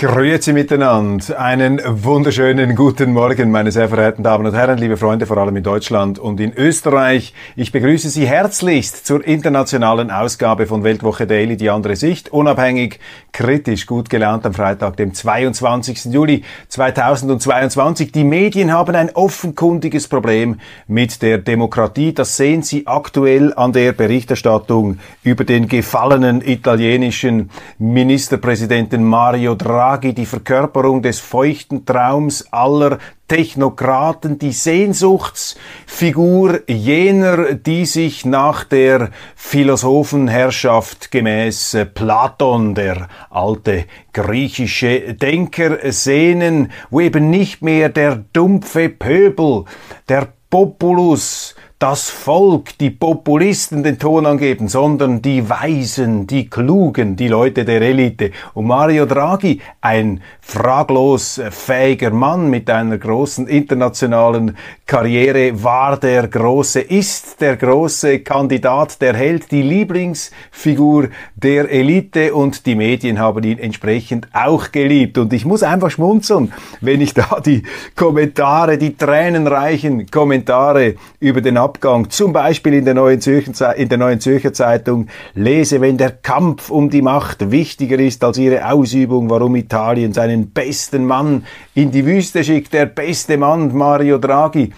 Grüezi 0.00 0.52
miteinander. 0.52 1.40
Einen 1.40 1.80
wunderschönen 1.84 2.76
guten 2.76 3.12
Morgen, 3.12 3.50
meine 3.50 3.72
sehr 3.72 3.88
verehrten 3.88 4.22
Damen 4.22 4.46
und 4.46 4.54
Herren, 4.54 4.78
liebe 4.78 4.96
Freunde, 4.96 5.26
vor 5.26 5.38
allem 5.38 5.56
in 5.56 5.64
Deutschland 5.64 6.20
und 6.20 6.38
in 6.38 6.52
Österreich. 6.56 7.34
Ich 7.56 7.72
begrüße 7.72 8.08
Sie 8.08 8.24
herzlichst 8.24 9.04
zur 9.04 9.26
internationalen 9.26 10.12
Ausgabe 10.12 10.66
von 10.66 10.84
Weltwoche 10.84 11.26
Daily, 11.26 11.56
die 11.56 11.68
andere 11.68 11.96
Sicht, 11.96 12.32
unabhängig, 12.32 13.00
kritisch, 13.32 13.86
gut 13.86 14.08
gelernt 14.08 14.46
am 14.46 14.54
Freitag, 14.54 14.96
dem 14.98 15.14
22. 15.14 16.04
Juli 16.04 16.44
2022. 16.68 18.12
Die 18.12 18.22
Medien 18.22 18.72
haben 18.72 18.94
ein 18.94 19.10
offenkundiges 19.16 20.06
Problem 20.06 20.60
mit 20.86 21.22
der 21.22 21.38
Demokratie. 21.38 22.14
Das 22.14 22.36
sehen 22.36 22.62
Sie 22.62 22.86
aktuell 22.86 23.52
an 23.52 23.72
der 23.72 23.90
Berichterstattung 23.94 25.00
über 25.24 25.42
den 25.42 25.66
gefallenen 25.66 26.40
italienischen 26.40 27.50
Ministerpräsidenten 27.78 29.02
Mario 29.02 29.56
Draghi 29.56 29.87
Draghi 29.88 30.12
die 30.12 30.26
Verkörperung 30.26 31.00
des 31.00 31.18
feuchten 31.18 31.86
Traums 31.86 32.52
aller 32.52 32.98
Technokraten, 33.26 34.38
die 34.38 34.52
Sehnsuchtsfigur 34.52 36.60
jener, 36.68 37.54
die 37.54 37.86
sich 37.86 38.26
nach 38.26 38.64
der 38.64 39.08
Philosophenherrschaft 39.34 41.10
gemäß 41.10 41.74
Platon, 41.94 42.74
der 42.74 43.08
alte 43.30 43.86
griechische 44.12 45.14
Denker, 45.14 45.78
sehnen, 45.90 46.70
wo 46.90 47.00
eben 47.00 47.30
nicht 47.30 47.62
mehr 47.62 47.88
der 47.88 48.16
dumpfe 48.34 48.90
Pöbel, 48.90 49.64
der 50.10 50.28
Populus, 50.50 51.54
das 51.78 52.10
Volk, 52.10 52.76
die 52.78 52.90
Populisten 52.90 53.84
den 53.84 54.00
Ton 54.00 54.26
angeben, 54.26 54.66
sondern 54.66 55.22
die 55.22 55.48
Weisen, 55.48 56.26
die 56.26 56.50
Klugen, 56.50 57.14
die 57.14 57.28
Leute 57.28 57.64
der 57.64 57.80
Elite. 57.82 58.32
Und 58.54 58.66
Mario 58.66 59.06
Draghi, 59.06 59.60
ein 59.80 60.20
fraglos 60.40 61.40
fähiger 61.50 62.10
Mann 62.10 62.50
mit 62.50 62.68
einer 62.68 62.98
großen 62.98 63.46
internationalen 63.46 64.56
Karriere, 64.86 65.62
war 65.62 65.96
der 65.98 66.26
große, 66.26 66.80
ist 66.80 67.40
der 67.40 67.56
große 67.56 68.20
Kandidat, 68.20 69.00
der 69.00 69.14
Held, 69.14 69.52
die 69.52 69.62
Lieblingsfigur 69.62 71.10
der 71.36 71.70
Elite 71.70 72.34
und 72.34 72.66
die 72.66 72.74
Medien 72.74 73.20
haben 73.20 73.44
ihn 73.44 73.58
entsprechend 73.60 74.26
auch 74.32 74.72
geliebt. 74.72 75.16
Und 75.16 75.32
ich 75.32 75.44
muss 75.44 75.62
einfach 75.62 75.92
schmunzeln, 75.92 76.52
wenn 76.80 77.00
ich 77.00 77.14
da 77.14 77.38
die 77.38 77.62
Kommentare, 77.94 78.78
die 78.78 78.96
tränenreichen 78.96 80.10
Kommentare 80.10 80.96
über 81.20 81.40
den 81.40 81.56
Abgang, 81.68 82.08
zum 82.08 82.32
Beispiel 82.32 82.72
in 82.72 82.86
der 82.86 82.94
Neuen 82.94 83.20
Zürcher, 83.20 83.76
in 83.76 83.90
der 83.90 83.98
Neuen 83.98 84.20
Zürcher 84.20 84.54
Zeitung, 84.54 85.08
lese, 85.34 85.82
wenn 85.82 85.98
der 85.98 86.12
Kampf 86.12 86.70
um 86.70 86.88
die 86.88 87.02
Macht 87.02 87.50
wichtiger 87.50 87.98
ist 87.98 88.24
als 88.24 88.38
ihre 88.38 88.72
Ausübung, 88.72 89.28
warum 89.28 89.54
Italien 89.54 90.14
seinen 90.14 90.48
besten 90.48 91.04
Mann 91.04 91.44
in 91.74 91.90
die 91.90 92.06
Wüste 92.06 92.42
schickt, 92.42 92.72
der 92.72 92.86
beste 92.86 93.36
Mann, 93.36 93.76
Mario 93.76 94.16
Draghi 94.16 94.72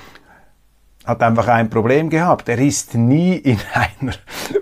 hat 1.07 1.23
einfach 1.23 1.49
ein 1.49 1.71
Problem 1.71 2.11
gehabt. 2.11 2.49
Er 2.49 2.59
ist 2.59 2.95
nie 2.95 3.35
in 3.37 3.59
einer 3.75 4.13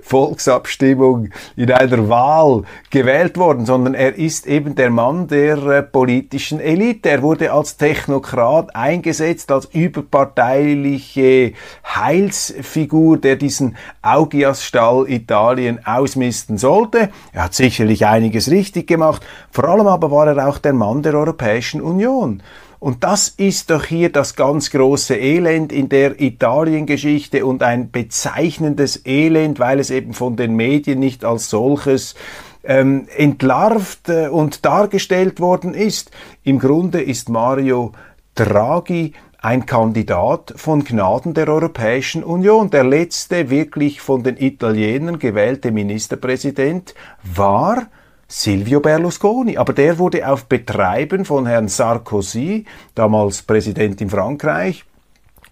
Volksabstimmung, 0.02 1.30
in 1.56 1.72
einer 1.72 2.08
Wahl 2.08 2.62
gewählt 2.90 3.36
worden, 3.36 3.66
sondern 3.66 3.94
er 3.94 4.16
ist 4.16 4.46
eben 4.46 4.76
der 4.76 4.90
Mann 4.90 5.26
der 5.26 5.58
äh, 5.66 5.82
politischen 5.82 6.60
Elite. 6.60 7.10
Er 7.10 7.22
wurde 7.22 7.52
als 7.52 7.76
Technokrat 7.76 8.74
eingesetzt, 8.76 9.50
als 9.50 9.66
überparteiliche 9.66 11.54
Heilsfigur, 11.84 13.18
der 13.18 13.36
diesen 13.36 13.76
Augiasstall 14.02 15.10
Italien 15.10 15.84
ausmisten 15.84 16.56
sollte. 16.56 17.10
Er 17.32 17.44
hat 17.44 17.54
sicherlich 17.54 18.06
einiges 18.06 18.50
richtig 18.50 18.86
gemacht. 18.86 19.26
Vor 19.50 19.64
allem 19.64 19.88
aber 19.88 20.12
war 20.12 20.28
er 20.28 20.48
auch 20.48 20.58
der 20.58 20.72
Mann 20.72 21.02
der 21.02 21.14
Europäischen 21.14 21.82
Union. 21.82 22.42
Und 22.80 23.02
das 23.02 23.28
ist 23.28 23.70
doch 23.70 23.84
hier 23.84 24.10
das 24.10 24.36
ganz 24.36 24.70
große 24.70 25.16
Elend 25.16 25.72
in 25.72 25.88
der 25.88 26.20
Italiengeschichte 26.20 27.44
und 27.44 27.62
ein 27.62 27.90
bezeichnendes 27.90 29.04
Elend, 29.04 29.58
weil 29.58 29.80
es 29.80 29.90
eben 29.90 30.14
von 30.14 30.36
den 30.36 30.54
Medien 30.54 31.00
nicht 31.00 31.24
als 31.24 31.50
solches 31.50 32.14
ähm, 32.62 33.08
entlarvt 33.16 34.08
äh, 34.08 34.28
und 34.28 34.64
dargestellt 34.64 35.40
worden 35.40 35.74
ist. 35.74 36.12
Im 36.44 36.60
Grunde 36.60 37.02
ist 37.02 37.28
Mario 37.28 37.92
Draghi 38.36 39.12
ein 39.40 39.66
Kandidat 39.66 40.52
von 40.56 40.84
Gnaden 40.84 41.34
der 41.34 41.48
Europäischen 41.48 42.22
Union. 42.22 42.70
Der 42.70 42.84
letzte 42.84 43.50
wirklich 43.50 44.00
von 44.00 44.22
den 44.22 44.36
Italienern 44.36 45.18
gewählte 45.18 45.70
Ministerpräsident 45.70 46.94
war 47.22 47.86
Silvio 48.28 48.80
Berlusconi. 48.80 49.56
Aber 49.56 49.72
der 49.72 49.98
wurde 49.98 50.28
auf 50.28 50.44
Betreiben 50.44 51.24
von 51.24 51.46
Herrn 51.46 51.68
Sarkozy, 51.68 52.66
damals 52.94 53.42
Präsident 53.42 54.00
in 54.00 54.10
Frankreich, 54.10 54.84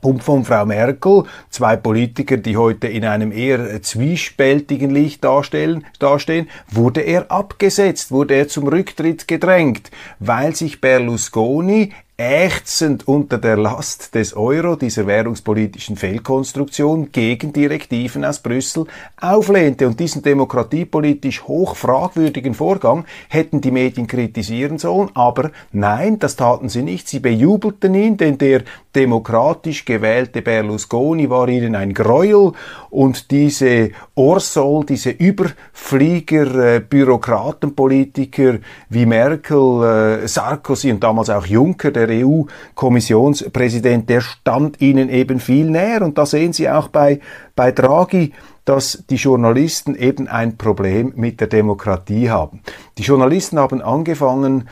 und 0.03 0.23
von 0.23 0.45
Frau 0.45 0.67
Merkel, 0.67 1.25
zwei 1.51 1.77
Politiker, 1.77 2.37
die 2.37 2.57
heute 2.57 2.87
in 2.87 3.05
einem 3.05 3.33
eher 3.33 3.83
zwiespältigen 3.83 4.91
Licht 4.91 5.25
darstellen, 5.25 5.85
dastehen, 5.99 6.49
wurde 6.69 7.01
er 7.01 7.31
abgesetzt, 7.31 8.11
wurde 8.11 8.35
er 8.35 8.47
zum 8.47 8.69
Rücktritt 8.69 9.27
gedrängt, 9.27 9.91
weil 10.21 10.55
sich 10.55 10.81
Berlusconi 10.81 11.93
ächzend 12.19 13.07
unter 13.07 13.37
der 13.37 13.59
Last 13.59 14.15
des 14.15 14.35
Euro, 14.35 14.75
dieser 14.77 15.07
währungspolitischen 15.07 15.97
Fehlkonstruktion, 15.97 17.13
gegen 17.13 17.53
Direktiven 17.53 18.25
aus 18.25 18.39
Brüssel 18.39 18.87
auflehnte. 19.21 19.87
Und 19.87 20.01
diesen 20.01 20.23
demokratiepolitisch 20.23 21.43
hoch 21.45 21.77
fragwürdigen 21.77 22.55
Vorgang 22.55 23.05
hätten 23.29 23.61
die 23.61 23.71
Medien 23.71 24.07
kritisieren 24.07 24.79
sollen, 24.79 25.11
aber 25.13 25.51
nein, 25.73 26.19
das 26.19 26.37
taten 26.37 26.71
sie 26.71 26.83
nicht. 26.83 27.07
Sie 27.07 27.21
bejubelten 27.21 27.95
ihn, 27.95 28.17
denn 28.17 28.39
der 28.39 28.63
demokratisch 28.95 29.85
gewählte 29.85 30.41
Berlusconi 30.41 31.29
war 31.29 31.49
ihnen 31.49 31.77
ein 31.77 31.93
Gräuel 31.93 32.53
und 32.89 33.31
diese 33.31 33.91
Orsol, 34.15 34.87
diese 34.87 35.11
Überflieger, 35.11 36.77
äh, 36.77 36.81
Bürokratenpolitiker 36.81 38.59
wie 38.89 39.05
Merkel, 39.05 40.23
äh, 40.23 40.27
Sarkozy 40.27 40.91
und 40.91 41.03
damals 41.03 41.29
auch 41.29 41.45
Juncker, 41.45 41.91
der 41.91 42.06
EU-Kommissionspräsident, 42.11 44.09
der 44.09 44.21
stand 44.21 44.81
ihnen 44.81 45.09
eben 45.09 45.41
viel 45.41 45.71
näher. 45.71 46.03
Und 46.03 46.19
da 46.19 46.27
sehen 46.27 46.53
Sie 46.53 46.69
auch 46.69 46.89
bei, 46.89 47.21
bei 47.55 47.73
Draghi, 47.73 48.33
dass 48.65 49.05
die 49.09 49.17
Journalisten 49.17 49.95
eben 49.95 50.29
ein 50.29 50.57
Problem 50.57 51.13
mit 51.17 51.41
der 51.41 51.47
Demokratie 51.49 52.31
haben. 52.31 52.63
Die 52.99 53.03
Journalisten 53.03 53.59
haben 53.59 53.81
angefangen, 53.81 54.69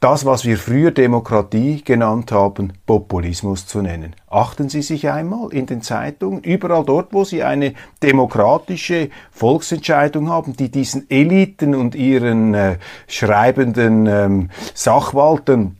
das, 0.00 0.24
was 0.24 0.44
wir 0.44 0.58
früher 0.58 0.92
Demokratie 0.92 1.82
genannt 1.84 2.30
haben, 2.30 2.72
Populismus 2.86 3.66
zu 3.66 3.82
nennen. 3.82 4.14
Achten 4.28 4.68
Sie 4.68 4.82
sich 4.82 5.10
einmal 5.10 5.52
in 5.52 5.66
den 5.66 5.82
Zeitungen, 5.82 6.40
überall 6.44 6.84
dort, 6.84 7.12
wo 7.12 7.24
Sie 7.24 7.42
eine 7.42 7.74
demokratische 8.00 9.10
Volksentscheidung 9.32 10.28
haben, 10.30 10.56
die 10.56 10.70
diesen 10.70 11.10
Eliten 11.10 11.74
und 11.74 11.96
ihren 11.96 12.54
äh, 12.54 12.78
schreibenden 13.08 14.06
ähm, 14.06 14.50
Sachwaltern 14.72 15.76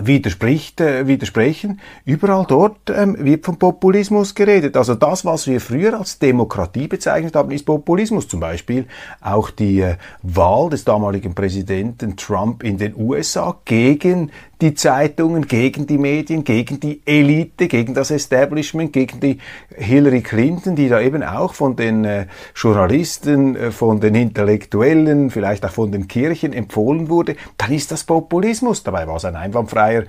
widerspricht, 0.00 0.80
äh, 0.80 1.06
widersprechen. 1.06 1.80
Überall 2.04 2.46
dort 2.48 2.90
ähm, 2.90 3.16
wird 3.18 3.44
vom 3.44 3.58
Populismus 3.58 4.34
geredet. 4.34 4.76
Also 4.76 4.94
das, 4.94 5.24
was 5.24 5.46
wir 5.46 5.60
früher 5.60 5.98
als 5.98 6.18
Demokratie 6.18 6.88
bezeichnet 6.88 7.34
haben, 7.34 7.50
ist 7.50 7.64
Populismus. 7.66 8.28
Zum 8.28 8.40
Beispiel 8.40 8.86
auch 9.20 9.50
die 9.50 9.80
äh, 9.80 9.96
Wahl 10.22 10.70
des 10.70 10.84
damaligen 10.84 11.34
Präsidenten 11.34 12.16
Trump 12.16 12.62
in 12.62 12.78
den 12.78 12.94
USA 12.96 13.56
gegen 13.64 14.30
die 14.62 14.74
Zeitungen, 14.74 15.46
gegen 15.48 15.86
die 15.88 15.98
Medien, 15.98 16.44
gegen 16.44 16.78
die 16.78 17.02
Elite, 17.04 17.66
gegen 17.66 17.94
das 17.94 18.12
Establishment, 18.12 18.92
gegen 18.92 19.18
die 19.18 19.38
Hillary 19.76 20.22
Clinton, 20.22 20.76
die 20.76 20.88
da 20.88 21.00
eben 21.00 21.24
auch 21.24 21.52
von 21.52 21.74
den 21.74 22.04
äh, 22.04 22.26
Journalisten, 22.54 23.56
äh, 23.56 23.70
von 23.72 24.00
den 24.00 24.14
Intellektuellen, 24.14 25.30
vielleicht 25.30 25.64
auch 25.64 25.72
von 25.72 25.90
den 25.90 26.06
Kirchen 26.06 26.52
empfohlen 26.52 27.08
wurde, 27.08 27.34
dann 27.58 27.72
ist 27.72 27.90
das 27.90 28.04
Populismus. 28.04 28.84
Dabei 28.84 29.06
war 29.08 29.16
es 29.16 29.24
ein 29.24 29.34
einwandfreier 29.34 30.04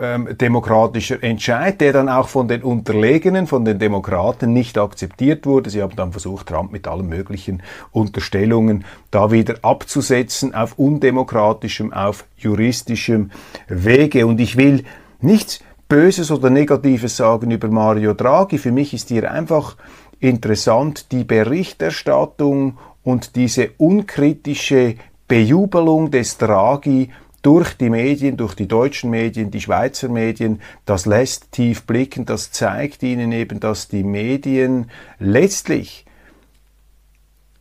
ähm, 0.00 0.36
demokratischer 0.38 1.22
Entscheid, 1.22 1.80
der 1.80 1.92
dann 1.92 2.08
auch 2.08 2.28
von 2.28 2.46
den 2.46 2.62
Unterlegenen, 2.62 3.46
von 3.46 3.64
den 3.64 3.78
Demokraten 3.78 4.52
nicht 4.52 4.76
akzeptiert 4.76 5.46
wurde. 5.46 5.70
Sie 5.70 5.82
haben 5.82 5.96
dann 5.96 6.12
versucht, 6.12 6.48
Trump 6.48 6.72
mit 6.72 6.86
allen 6.86 7.08
möglichen 7.08 7.62
Unterstellungen 7.90 8.84
da 9.10 9.30
wieder 9.30 9.56
abzusetzen 9.62 10.54
auf 10.54 10.78
undemokratischem, 10.78 11.92
auf 11.92 12.26
juristischem 12.36 13.30
Wege. 13.68 14.26
Und 14.26 14.40
ich 14.40 14.56
will 14.56 14.84
nichts 15.20 15.60
Böses 15.88 16.30
oder 16.30 16.50
Negatives 16.50 17.16
sagen 17.16 17.50
über 17.50 17.68
Mario 17.68 18.12
Draghi. 18.12 18.58
Für 18.58 18.72
mich 18.72 18.92
ist 18.92 19.08
hier 19.08 19.30
einfach 19.32 19.76
interessant 20.20 21.12
die 21.12 21.24
Berichterstattung 21.24 22.76
und 23.02 23.36
diese 23.36 23.70
unkritische 23.78 24.96
Bejubelung 25.28 26.10
des 26.10 26.36
Draghi 26.36 27.10
durch 27.48 27.72
die 27.72 27.88
Medien, 27.88 28.36
durch 28.36 28.54
die 28.54 28.68
deutschen 28.68 29.08
Medien, 29.08 29.50
die 29.50 29.62
Schweizer 29.62 30.10
Medien, 30.10 30.60
das 30.84 31.06
lässt 31.06 31.50
tief 31.50 31.84
blicken, 31.84 32.26
das 32.26 32.52
zeigt 32.52 33.02
ihnen 33.02 33.32
eben, 33.32 33.58
dass 33.58 33.88
die 33.88 34.04
Medien 34.04 34.90
letztlich 35.18 36.04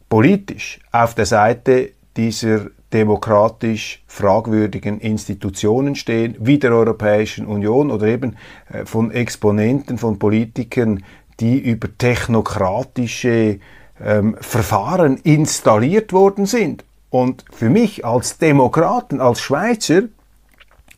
politisch 0.10 0.82
auf 0.92 1.16
der 1.16 1.26
Seite 1.26 1.92
dieser 2.18 2.66
demokratisch 2.92 4.04
fragwürdigen 4.08 5.00
Institutionen 5.00 5.96
stehen, 5.96 6.36
wie 6.38 6.60
der 6.60 6.74
Europäischen 6.74 7.46
Union 7.46 7.90
oder 7.90 8.08
eben 8.08 8.36
äh, 8.70 8.86
von 8.86 9.10
Exponenten, 9.10 9.98
von 9.98 10.20
Politikern, 10.20 11.02
die 11.40 11.60
über 11.60 11.88
technokratische 11.98 13.62
ähm, 14.04 14.36
Verfahren 14.42 15.16
installiert 15.24 16.12
worden 16.12 16.46
sind. 16.46 16.84
Und 17.10 17.46
für 17.52 17.70
mich 17.70 18.06
als 18.06 18.38
Demokraten, 18.38 19.22
als 19.22 19.42
Schweizer, 19.42 20.04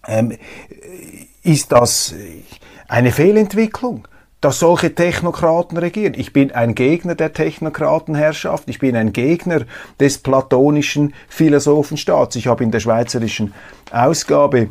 ähm, 0.08 0.38
ist 1.44 1.72
das 1.72 2.16
eine 2.88 3.12
Fehlentwicklung 3.12 4.08
dass 4.42 4.60
solche 4.60 4.96
Technokraten 4.96 5.78
regieren. 5.78 6.14
Ich 6.16 6.32
bin 6.32 6.52
ein 6.52 6.76
Gegner 6.76 7.16
der 7.16 7.34
Technokratenherrschaft, 7.34 8.70
ich 8.70 8.80
bin 8.80 8.96
ein 8.96 9.12
Gegner 9.12 9.66
des 10.00 10.20
platonischen 10.20 11.14
Philosophenstaats. 11.28 12.36
Ich 12.38 12.48
habe 12.48 12.64
in 12.64 12.72
der 12.72 12.80
schweizerischen 12.80 13.54
Ausgabe 13.92 14.70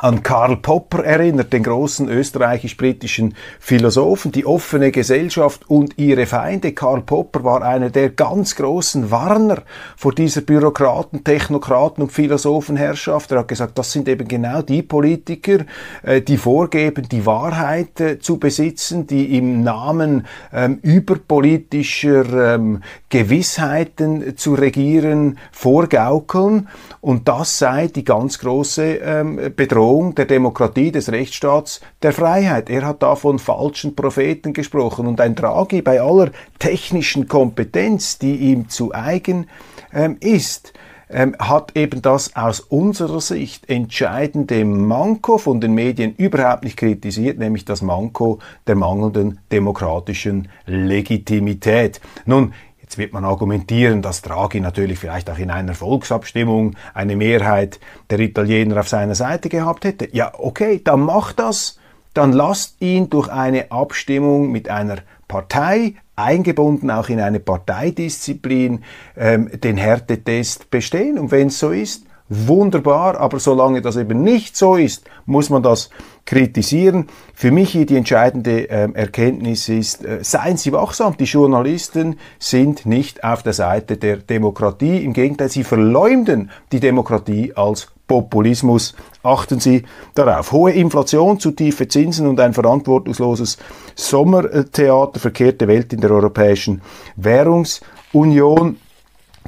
an 0.00 0.22
Karl 0.22 0.56
Popper 0.56 1.04
erinnert, 1.04 1.52
den 1.52 1.64
großen 1.64 2.08
österreichisch-britischen 2.08 3.34
Philosophen, 3.58 4.30
die 4.30 4.46
offene 4.46 4.92
Gesellschaft 4.92 5.68
und 5.68 5.98
ihre 5.98 6.26
Feinde. 6.26 6.72
Karl 6.72 7.02
Popper 7.02 7.42
war 7.42 7.62
einer 7.62 7.90
der 7.90 8.10
ganz 8.10 8.54
großen 8.54 9.10
Warner 9.10 9.62
vor 9.96 10.12
dieser 10.12 10.42
Bürokraten, 10.42 11.24
Technokraten 11.24 12.02
und 12.02 12.12
Philosophenherrschaft. 12.12 13.32
Er 13.32 13.40
hat 13.40 13.48
gesagt, 13.48 13.78
das 13.78 13.90
sind 13.90 14.08
eben 14.08 14.28
genau 14.28 14.62
die 14.62 14.82
Politiker, 14.82 15.64
äh, 16.02 16.20
die 16.20 16.36
vorgeben, 16.36 17.08
die 17.08 17.26
Wahrheit 17.26 18.00
äh, 18.00 18.18
zu 18.20 18.38
besitzen, 18.38 19.06
die 19.06 19.36
im 19.36 19.64
Namen 19.64 20.26
ähm, 20.52 20.78
überpolitischer 20.82 22.54
ähm, 22.54 22.82
Gewissheiten 23.08 24.36
zu 24.36 24.54
regieren 24.54 25.38
vorgaukeln. 25.50 26.68
Und 27.00 27.26
das 27.26 27.58
sei 27.58 27.88
die 27.88 28.04
ganz 28.04 28.38
große 28.38 28.82
ähm, 28.82 29.40
Bedrohung 29.56 29.77
Bedrohung 29.78 30.16
der 30.16 30.24
Demokratie, 30.24 30.90
des 30.90 31.12
Rechtsstaats, 31.12 31.80
der 32.02 32.12
Freiheit. 32.12 32.68
Er 32.68 32.84
hat 32.84 33.00
da 33.00 33.14
von 33.14 33.38
falschen 33.38 33.94
Propheten 33.94 34.52
gesprochen 34.52 35.06
und 35.06 35.20
ein 35.20 35.36
Draghi 35.36 35.82
bei 35.82 36.00
aller 36.00 36.32
technischen 36.58 37.28
Kompetenz, 37.28 38.18
die 38.18 38.34
ihm 38.34 38.68
zu 38.68 38.92
eigen 38.92 39.46
ähm, 39.92 40.16
ist, 40.18 40.72
ähm, 41.10 41.36
hat 41.38 41.76
eben 41.76 42.02
das 42.02 42.34
aus 42.34 42.58
unserer 42.58 43.20
Sicht 43.20 43.70
entscheidende 43.70 44.64
Manko 44.64 45.38
von 45.38 45.60
den 45.60 45.74
Medien 45.74 46.12
überhaupt 46.16 46.64
nicht 46.64 46.76
kritisiert, 46.76 47.38
nämlich 47.38 47.64
das 47.64 47.80
Manko 47.80 48.40
der 48.66 48.74
mangelnden 48.74 49.38
demokratischen 49.52 50.48
Legitimität. 50.66 52.00
Nun, 52.26 52.52
Jetzt 52.88 52.96
wird 52.96 53.12
man 53.12 53.26
argumentieren, 53.26 54.00
dass 54.00 54.22
Draghi 54.22 54.60
natürlich 54.60 54.98
vielleicht 54.98 55.28
auch 55.28 55.36
in 55.36 55.50
einer 55.50 55.74
Volksabstimmung 55.74 56.74
eine 56.94 57.16
Mehrheit 57.16 57.80
der 58.08 58.18
Italiener 58.20 58.80
auf 58.80 58.88
seiner 58.88 59.14
Seite 59.14 59.50
gehabt 59.50 59.84
hätte. 59.84 60.08
Ja, 60.16 60.32
okay, 60.38 60.80
dann 60.82 61.00
macht 61.00 61.38
das. 61.38 61.78
Dann 62.14 62.32
lasst 62.32 62.80
ihn 62.80 63.10
durch 63.10 63.28
eine 63.28 63.70
Abstimmung 63.70 64.50
mit 64.50 64.70
einer 64.70 65.00
Partei, 65.28 65.96
eingebunden 66.16 66.90
auch 66.90 67.10
in 67.10 67.20
eine 67.20 67.40
Parteidisziplin, 67.40 68.82
ähm, 69.18 69.50
den 69.60 69.76
Härtetest 69.76 70.70
bestehen. 70.70 71.18
Und 71.18 71.30
wenn 71.30 71.48
es 71.48 71.58
so 71.58 71.72
ist, 71.72 72.06
wunderbar, 72.28 73.18
aber 73.18 73.40
solange 73.40 73.80
das 73.82 73.96
eben 73.96 74.22
nicht 74.22 74.56
so 74.56 74.76
ist, 74.76 75.04
muss 75.26 75.50
man 75.50 75.62
das 75.62 75.90
kritisieren. 76.26 77.06
Für 77.34 77.50
mich 77.50 77.70
hier 77.70 77.86
die 77.86 77.96
entscheidende 77.96 78.68
äh, 78.68 78.88
Erkenntnis 78.92 79.68
ist, 79.68 80.04
äh, 80.04 80.18
seien 80.22 80.58
Sie 80.58 80.72
wachsam, 80.72 81.16
die 81.16 81.24
Journalisten 81.24 82.18
sind 82.38 82.84
nicht 82.84 83.24
auf 83.24 83.42
der 83.42 83.54
Seite 83.54 83.96
der 83.96 84.18
Demokratie, 84.18 85.04
im 85.04 85.14
Gegenteil, 85.14 85.48
sie 85.48 85.64
verleumden 85.64 86.50
die 86.70 86.80
Demokratie 86.80 87.54
als 87.54 87.88
Populismus. 88.06 88.94
Achten 89.22 89.60
Sie 89.60 89.84
darauf. 90.14 90.52
Hohe 90.52 90.72
Inflation, 90.72 91.38
zu 91.38 91.52
tiefe 91.52 91.88
Zinsen 91.88 92.26
und 92.26 92.40
ein 92.40 92.54
verantwortungsloses 92.54 93.58
Sommertheater, 93.94 95.20
verkehrte 95.20 95.68
Welt 95.68 95.92
in 95.92 96.00
der 96.00 96.10
Europäischen 96.10 96.80
Währungsunion 97.16 98.76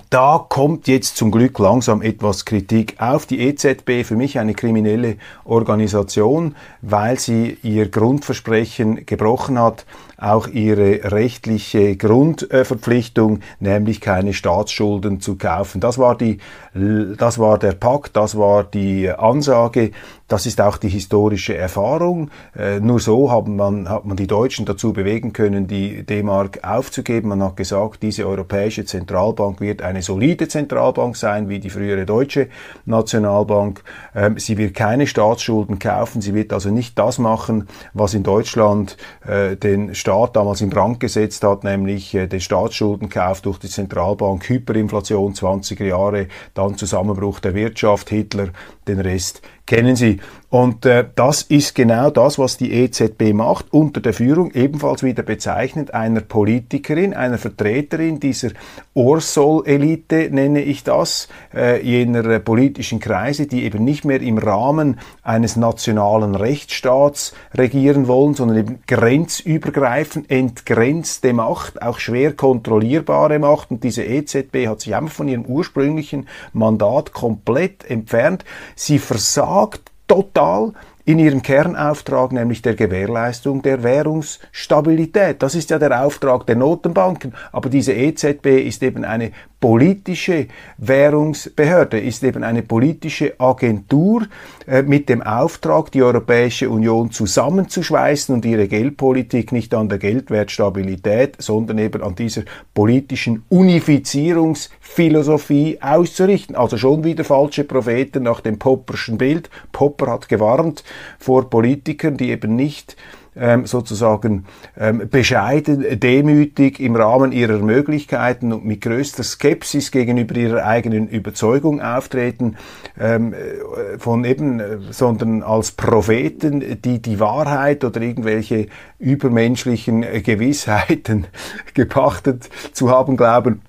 da 0.09 0.45
kommt 0.49 0.89
jetzt 0.89 1.17
zum 1.17 1.31
Glück 1.31 1.59
langsam 1.59 2.03
etwas 2.03 2.45
Kritik 2.45 2.97
auf. 2.99 3.27
Die 3.27 3.41
EZB, 3.41 4.05
für 4.05 4.17
mich 4.17 4.39
eine 4.39 4.55
kriminelle 4.55 5.17
Organisation, 5.45 6.57
weil 6.81 7.19
sie 7.19 7.59
ihr 7.63 7.89
Grundversprechen 7.89 9.05
gebrochen 9.07 9.59
hat, 9.59 9.85
auch 10.21 10.47
ihre 10.49 11.11
rechtliche 11.11 11.97
Grundverpflichtung, 11.97 13.41
nämlich 13.59 14.01
keine 14.01 14.35
Staatsschulden 14.35 15.21
zu 15.21 15.37
kaufen. 15.37 15.81
Das 15.81 15.99
war 15.99 16.17
die, 16.17 16.39
das 16.75 17.39
war 17.39 17.59
der 17.59 17.73
Pakt, 17.73 18.17
das 18.17 18.37
war 18.37 18.65
die 18.65 19.11
Ansage. 19.11 19.93
Das 20.29 20.47
ist 20.47 20.61
auch 20.61 20.77
die 20.77 20.89
historische 20.89 21.57
Erfahrung. 21.57 22.31
Äh, 22.57 22.79
nur 22.79 23.01
so 23.01 23.33
hat 23.33 23.49
man, 23.49 23.89
hat 23.89 24.05
man 24.05 24.17
die 24.17 24.29
Deutschen 24.29 24.65
dazu 24.65 24.93
bewegen 24.93 25.33
können, 25.33 25.67
die 25.67 26.05
D-Mark 26.05 26.61
aufzugeben. 26.63 27.31
Man 27.31 27.43
hat 27.43 27.57
gesagt, 27.57 28.01
diese 28.05 28.29
Europäische 28.29 28.85
Zentralbank 28.85 29.61
wird 29.61 29.83
eine 29.83 30.03
solide 30.03 30.47
Zentralbank 30.47 31.17
sein, 31.17 31.49
wie 31.49 31.59
die 31.59 31.71
frühere 31.71 32.07
deutsche 32.07 32.47
Nationalbank. 32.85 33.83
Ähm, 34.15 34.39
sie 34.39 34.57
wird 34.57 34.75
keine 34.75 35.09
Staatsschulden 35.09 35.81
kaufen. 35.81 36.21
Sie 36.21 36.33
wird 36.33 36.53
also 36.53 36.71
nicht 36.71 36.97
das 36.97 37.19
machen, 37.19 37.67
was 37.93 38.15
in 38.15 38.23
Deutschland 38.23 38.97
äh, 39.27 39.57
den 39.57 39.97
Staat 39.97 40.10
Staat 40.11 40.35
damals 40.35 40.61
in 40.61 40.71
Brand 40.71 40.99
gesetzt 40.99 41.45
hat, 41.45 41.63
nämlich 41.63 42.13
äh, 42.17 42.27
den 42.27 42.41
Staatsschuldenkauf 42.41 43.43
durch 43.43 43.59
die 43.59 43.69
Zentralbank, 43.69 44.49
Hyperinflation 44.49 45.35
20er 45.35 45.85
Jahre, 45.85 46.27
dann 46.53 46.77
Zusammenbruch 46.77 47.39
der 47.39 47.55
Wirtschaft, 47.55 48.11
Hitler, 48.11 48.49
den 48.89 48.99
Rest 48.99 49.41
kennen 49.71 49.95
Sie. 49.95 50.19
Und 50.51 50.85
äh, 50.85 51.05
das 51.15 51.43
ist 51.43 51.77
genau 51.77 52.11
das, 52.11 52.37
was 52.37 52.57
die 52.57 52.73
EZB 52.73 53.33
macht, 53.33 53.67
unter 53.73 54.01
der 54.01 54.13
Führung 54.13 54.51
ebenfalls 54.51 55.05
wieder 55.05 55.23
bezeichnend 55.23 55.95
einer 55.95 56.23
Politikerin, 56.23 57.15
einer 57.15 57.39
Vertreterin 57.39 58.19
dieser 58.19 58.49
Orsol-Elite, 58.95 60.29
nenne 60.33 60.63
ich 60.63 60.83
das, 60.83 61.29
äh, 61.55 61.81
jener 61.87 62.25
äh, 62.27 62.41
politischen 62.41 62.99
Kreise, 62.99 63.47
die 63.47 63.63
eben 63.63 63.85
nicht 63.85 64.05
mehr 64.05 64.21
im 64.21 64.39
Rahmen 64.39 64.99
eines 65.23 65.55
nationalen 65.55 66.35
Rechtsstaats 66.35 67.33
regieren 67.55 68.09
wollen, 68.09 68.35
sondern 68.35 68.59
eben 68.59 68.79
grenzübergreifend, 68.89 70.33
entgrenzte 70.33 71.33
Macht, 71.33 71.81
auch 71.81 72.01
schwer 72.01 72.33
kontrollierbare 72.33 73.39
Macht. 73.39 73.71
Und 73.71 73.85
diese 73.85 74.03
EZB 74.03 74.67
hat 74.67 74.81
sich 74.81 74.97
einfach 74.97 75.15
von 75.15 75.29
ihrem 75.29 75.45
ursprünglichen 75.45 76.27
Mandat 76.53 77.13
komplett 77.13 77.89
entfernt. 77.89 78.45
Sie 78.75 78.99
versagt 78.99 79.60
total 80.07 80.73
in 81.05 81.19
ihrem 81.19 81.43
Kernauftrag, 81.43 82.33
nämlich 82.33 82.63
der 82.63 82.75
Gewährleistung 82.75 83.63
der 83.63 83.83
Währungsstabilität. 83.83 85.43
Das 85.43 85.55
ist 85.55 85.71
ja 85.71 85.79
der 85.79 86.05
Auftrag 86.05 86.47
der 86.47 86.57
Notenbanken. 86.57 87.35
Aber 87.53 87.69
diese 87.69 87.93
EZB 87.93 88.47
ist 88.67 88.83
eben 88.83 89.05
eine 89.05 89.33
politische 89.61 90.49
Währungsbehörde, 90.79 92.01
ist 92.01 92.25
eben 92.25 92.43
eine 92.43 92.63
politische 92.63 93.39
Agentur 93.39 94.27
äh, 94.67 94.81
mit 94.83 95.11
dem 95.11 95.23
Auftrag, 95.23 95.93
die 95.93 96.03
Europäische 96.03 96.71
Union 96.71 97.11
zusammenzuschweißen 97.11 98.35
und 98.35 98.47
ihre 98.47 98.69
Geldpolitik 98.69 99.53
nicht 99.53 99.75
an 99.75 99.91
der 99.91 99.99
Geldwertstabilität, 99.99 101.37
sondern 101.39 101.77
eben 101.79 102.03
an 102.03 102.15
dieser 102.15 102.45
politischen 102.73 103.43
Unifizierungsphilosophie 103.51 105.83
auszurichten. 105.83 106.57
Also 106.57 106.79
schon 106.79 107.05
wieder 107.05 107.25
falsche 107.25 107.65
Propheten 107.65 108.23
nach 108.23 108.41
dem 108.41 108.59
Popperschen 108.59 109.19
Bild. 109.19 109.51
Popper 109.73 110.11
hat 110.11 110.31
gewarnt 110.31 110.85
vor 111.19 111.51
Politikern, 111.51 112.17
die 112.17 112.31
eben 112.31 112.57
nicht 112.57 112.97
ähm, 113.37 113.67
sozusagen 113.67 114.45
ähm, 114.77 115.09
bescheiden, 115.09 116.01
demütig 116.01 116.81
im 116.81 116.97
Rahmen 116.97 117.33
ihrer 117.33 117.59
Möglichkeiten 117.59 118.53
und 118.53 118.65
mit 118.65 118.81
größter 118.81 119.23
Skepsis 119.23 119.91
gegenüber 119.91 120.37
ihrer 120.37 120.65
eigenen 120.67 121.09
Überzeugung 121.09 121.81
auftreten, 121.81 122.57
ähm, 122.99 123.33
äh, 123.33 123.99
von 123.99 124.25
eben, 124.25 124.61
äh, 124.61 124.79
sondern 124.91 125.43
als 125.43 125.73
Propheten, 125.73 126.81
die 126.83 127.01
die 127.01 127.21
Wahrheit 127.21 127.85
oder 127.85 128.01
irgendwelche 128.01 128.67
übermenschlichen 128.99 130.05
Gewissheiten 130.23 131.27
gepachtet 131.75 132.49
zu 132.73 132.91
haben 132.91 133.17
glauben. 133.17 133.63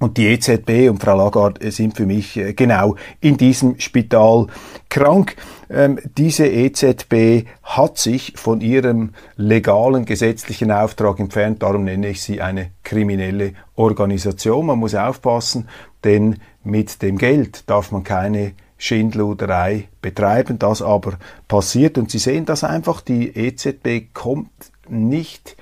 Und 0.00 0.16
die 0.16 0.28
EZB 0.28 0.88
und 0.88 1.02
Frau 1.02 1.16
Lagarde 1.16 1.70
sind 1.70 1.94
für 1.94 2.06
mich 2.06 2.36
äh, 2.36 2.54
genau 2.54 2.96
in 3.20 3.36
diesem 3.36 3.78
Spital 3.78 4.46
krank. 4.88 5.36
Ähm, 5.70 6.00
diese 6.18 6.48
EZB 6.48 7.46
hat 7.62 7.96
sich 7.96 8.32
von 8.34 8.60
ihrem 8.60 9.10
legalen 9.36 10.04
gesetzlichen 10.04 10.72
Auftrag 10.72 11.20
entfernt. 11.20 11.62
Darum 11.62 11.84
nenne 11.84 12.08
ich 12.08 12.22
sie 12.22 12.40
eine 12.40 12.72
kriminelle 12.82 13.54
Organisation. 13.76 14.66
Man 14.66 14.80
muss 14.80 14.96
aufpassen, 14.96 15.68
denn 16.02 16.40
mit 16.64 17.02
dem 17.02 17.18
Geld 17.18 17.70
darf 17.70 17.92
man 17.92 18.02
keine 18.02 18.52
Schindluderei 18.78 19.88
betreiben. 20.02 20.58
Das 20.58 20.82
aber 20.82 21.18
passiert 21.46 21.98
und 21.98 22.10
Sie 22.10 22.18
sehen 22.18 22.46
das 22.46 22.64
einfach. 22.64 23.00
Die 23.00 23.28
EZB 23.36 24.12
kommt 24.12 24.50
nicht, 24.88 25.56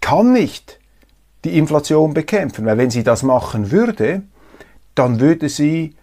kann 0.00 0.32
nicht 0.32 0.80
die 1.44 1.56
Inflation 1.56 2.14
bekämpfen. 2.14 2.66
Weil 2.66 2.78
wenn 2.78 2.90
sie 2.90 3.04
das 3.04 3.22
machen 3.22 3.70
würde, 3.70 4.22
dann 4.96 5.20
würde 5.20 5.48
sie 5.48 5.94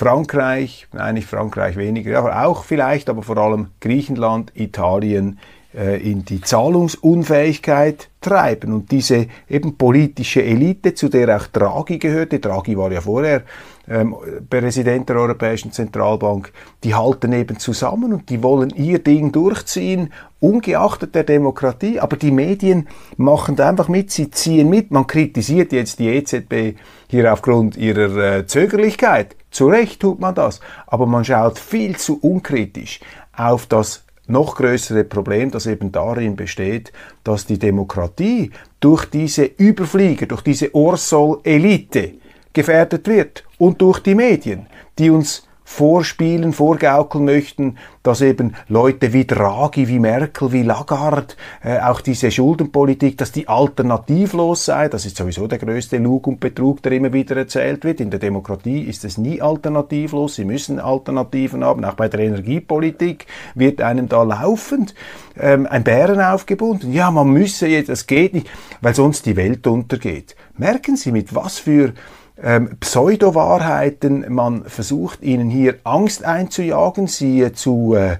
Frankreich, 0.00 0.88
nicht 1.12 1.28
Frankreich 1.28 1.76
weniger, 1.76 2.18
aber 2.18 2.46
auch 2.46 2.64
vielleicht, 2.64 3.10
aber 3.10 3.22
vor 3.22 3.36
allem 3.36 3.68
Griechenland, 3.80 4.50
Italien 4.54 5.38
in 5.72 6.24
die 6.24 6.40
Zahlungsunfähigkeit 6.40 8.08
treiben. 8.20 8.72
Und 8.72 8.90
diese 8.90 9.28
eben 9.48 9.76
politische 9.76 10.42
Elite, 10.42 10.94
zu 10.94 11.08
der 11.08 11.36
auch 11.36 11.46
Draghi 11.46 11.98
gehörte, 11.98 12.40
Draghi 12.40 12.76
war 12.76 12.90
ja 12.90 13.00
vorher 13.00 13.44
ähm, 13.88 14.16
Präsident 14.48 15.08
der 15.08 15.16
Europäischen 15.16 15.72
Zentralbank, 15.72 16.52
die 16.84 16.94
halten 16.94 17.32
eben 17.32 17.58
zusammen 17.58 18.12
und 18.12 18.30
die 18.30 18.42
wollen 18.42 18.70
ihr 18.70 19.00
Ding 19.00 19.32
durchziehen, 19.32 20.12
ungeachtet 20.38 21.14
der 21.14 21.24
Demokratie. 21.24 21.98
Aber 21.98 22.16
die 22.16 22.30
Medien 22.30 22.88
machen 23.16 23.56
da 23.56 23.68
einfach 23.68 23.88
mit, 23.88 24.10
sie 24.10 24.30
ziehen 24.30 24.70
mit. 24.70 24.90
Man 24.90 25.06
kritisiert 25.06 25.72
jetzt 25.72 25.98
die 25.98 26.08
EZB 26.08 26.78
hier 27.08 27.32
aufgrund 27.32 27.76
ihrer 27.76 28.38
äh, 28.38 28.46
Zögerlichkeit. 28.46 29.36
Zu 29.50 29.68
Recht 29.68 30.00
tut 30.00 30.20
man 30.20 30.34
das. 30.34 30.60
Aber 30.86 31.06
man 31.06 31.24
schaut 31.24 31.58
viel 31.58 31.96
zu 31.96 32.18
unkritisch 32.20 33.00
auf 33.36 33.66
das 33.66 34.04
noch 34.30 34.56
größere 34.56 35.04
Problem, 35.04 35.50
das 35.50 35.66
eben 35.66 35.92
darin 35.92 36.36
besteht, 36.36 36.92
dass 37.24 37.46
die 37.46 37.58
Demokratie 37.58 38.50
durch 38.80 39.04
diese 39.04 39.44
Überflieger, 39.44 40.26
durch 40.26 40.42
diese 40.42 40.74
Orsol-Elite 40.74 42.14
gefährdet 42.52 43.06
wird 43.06 43.44
und 43.58 43.80
durch 43.80 44.00
die 44.00 44.14
Medien, 44.14 44.66
die 44.98 45.10
uns 45.10 45.46
vorspielen, 45.70 46.52
vorgaukeln 46.52 47.24
möchten, 47.24 47.76
dass 48.02 48.22
eben 48.22 48.54
Leute 48.68 49.12
wie 49.12 49.24
Draghi, 49.24 49.86
wie 49.86 50.00
Merkel, 50.00 50.50
wie 50.50 50.64
Lagarde, 50.64 51.34
äh, 51.62 51.78
auch 51.78 52.00
diese 52.00 52.32
Schuldenpolitik, 52.32 53.16
dass 53.16 53.30
die 53.30 53.46
alternativlos 53.46 54.64
sei. 54.64 54.88
Das 54.88 55.06
ist 55.06 55.16
sowieso 55.16 55.46
der 55.46 55.58
größte 55.58 55.98
Lug 55.98 56.26
und 56.26 56.40
Betrug, 56.40 56.82
der 56.82 56.92
immer 56.92 57.12
wieder 57.12 57.36
erzählt 57.36 57.84
wird. 57.84 58.00
In 58.00 58.10
der 58.10 58.18
Demokratie 58.18 58.82
ist 58.82 59.04
es 59.04 59.16
nie 59.16 59.40
alternativlos. 59.40 60.34
Sie 60.34 60.44
müssen 60.44 60.80
Alternativen 60.80 61.62
haben. 61.62 61.84
Auch 61.84 61.94
bei 61.94 62.08
der 62.08 62.20
Energiepolitik 62.20 63.26
wird 63.54 63.80
einem 63.80 64.08
da 64.08 64.24
laufend 64.24 64.96
ähm, 65.38 65.68
ein 65.70 65.84
Bären 65.84 66.20
aufgebunden. 66.20 66.92
Ja, 66.92 67.12
man 67.12 67.28
müsse 67.28 67.68
jetzt, 67.68 67.90
das 67.90 68.08
geht 68.08 68.34
nicht, 68.34 68.50
weil 68.80 68.96
sonst 68.96 69.24
die 69.24 69.36
Welt 69.36 69.68
untergeht. 69.68 70.34
Merken 70.58 70.96
Sie, 70.96 71.12
mit 71.12 71.32
was 71.32 71.60
für 71.60 71.92
ähm, 72.42 72.76
Pseudo-Wahrheiten. 72.80 74.32
Man 74.32 74.64
versucht 74.64 75.22
ihnen 75.22 75.50
hier 75.50 75.76
Angst 75.84 76.24
einzujagen, 76.24 77.06
sie 77.06 77.52
zu, 77.52 77.94
äh, 77.94 78.18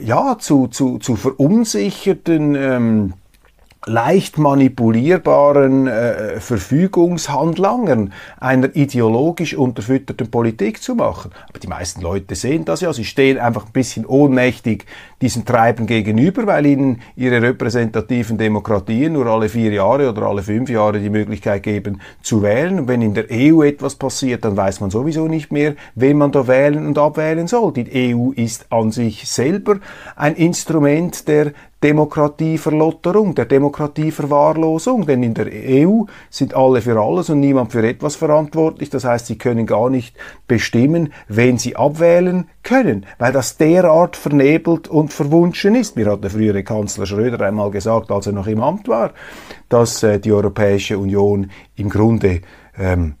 ja, 0.00 0.36
zu, 0.38 0.68
zu, 0.68 0.98
zu 0.98 1.16
verunsicherten, 1.16 2.54
ähm, 2.54 3.14
leicht 3.86 4.38
manipulierbaren 4.38 5.86
äh, 5.86 6.40
Verfügungshandlangern 6.40 8.12
einer 8.40 8.74
ideologisch 8.74 9.54
unterfütterten 9.54 10.30
Politik 10.30 10.82
zu 10.82 10.94
machen. 10.94 11.32
Aber 11.48 11.58
die 11.58 11.66
meisten 11.66 12.00
Leute 12.00 12.34
sehen 12.34 12.64
das 12.64 12.80
ja, 12.80 12.92
sie 12.92 13.04
stehen 13.04 13.38
einfach 13.38 13.66
ein 13.66 13.72
bisschen 13.72 14.06
ohnmächtig 14.06 14.86
diesem 15.24 15.46
Treiben 15.46 15.86
gegenüber, 15.86 16.46
weil 16.46 16.66
ihnen 16.66 17.00
ihre 17.16 17.40
repräsentativen 17.40 18.36
Demokratien 18.36 19.14
nur 19.14 19.24
alle 19.24 19.48
vier 19.48 19.72
Jahre 19.72 20.10
oder 20.10 20.22
alle 20.24 20.42
fünf 20.42 20.68
Jahre 20.68 21.00
die 21.00 21.08
Möglichkeit 21.08 21.62
geben 21.62 22.02
zu 22.22 22.42
wählen. 22.42 22.80
Und 22.80 22.88
wenn 22.88 23.00
in 23.00 23.14
der 23.14 23.24
EU 23.30 23.62
etwas 23.62 23.94
passiert, 23.94 24.44
dann 24.44 24.54
weiß 24.54 24.80
man 24.80 24.90
sowieso 24.90 25.26
nicht 25.26 25.50
mehr, 25.50 25.76
wen 25.94 26.18
man 26.18 26.30
da 26.30 26.46
wählen 26.46 26.86
und 26.86 26.98
abwählen 26.98 27.46
soll. 27.46 27.72
Die 27.72 28.14
EU 28.14 28.32
ist 28.32 28.66
an 28.70 28.90
sich 28.90 29.26
selber 29.26 29.78
ein 30.14 30.34
Instrument 30.34 31.26
der 31.26 31.52
Demokratieverlotterung, 31.84 33.34
der 33.34 33.44
Demokratieverwahrlosung. 33.44 35.04
Denn 35.04 35.22
in 35.22 35.34
der 35.34 35.48
EU 35.52 36.04
sind 36.30 36.54
alle 36.54 36.80
für 36.80 36.98
alles 36.98 37.28
und 37.28 37.40
niemand 37.40 37.72
für 37.72 37.86
etwas 37.86 38.16
verantwortlich. 38.16 38.88
Das 38.88 39.04
heißt, 39.04 39.26
sie 39.26 39.36
können 39.36 39.66
gar 39.66 39.90
nicht 39.90 40.16
bestimmen, 40.48 41.12
wen 41.28 41.58
sie 41.58 41.76
abwählen 41.76 42.48
können, 42.62 43.04
weil 43.18 43.32
das 43.32 43.58
derart 43.58 44.16
vernebelt 44.16 44.88
und 44.88 45.12
verwunschen 45.14 45.74
ist. 45.74 45.96
Mir 45.96 46.10
hat 46.10 46.22
der 46.22 46.30
frühere 46.30 46.62
Kanzler 46.62 47.06
Schröder 47.06 47.40
einmal 47.46 47.70
gesagt, 47.70 48.10
als 48.10 48.26
er 48.26 48.32
noch 48.32 48.46
im 48.46 48.60
Amt 48.60 48.88
war, 48.88 49.12
dass 49.68 50.02
äh, 50.02 50.20
die 50.20 50.32
Europäische 50.32 50.98
Union 50.98 51.50
im 51.76 51.88
Grunde 51.88 52.40
ähm, 52.78 53.14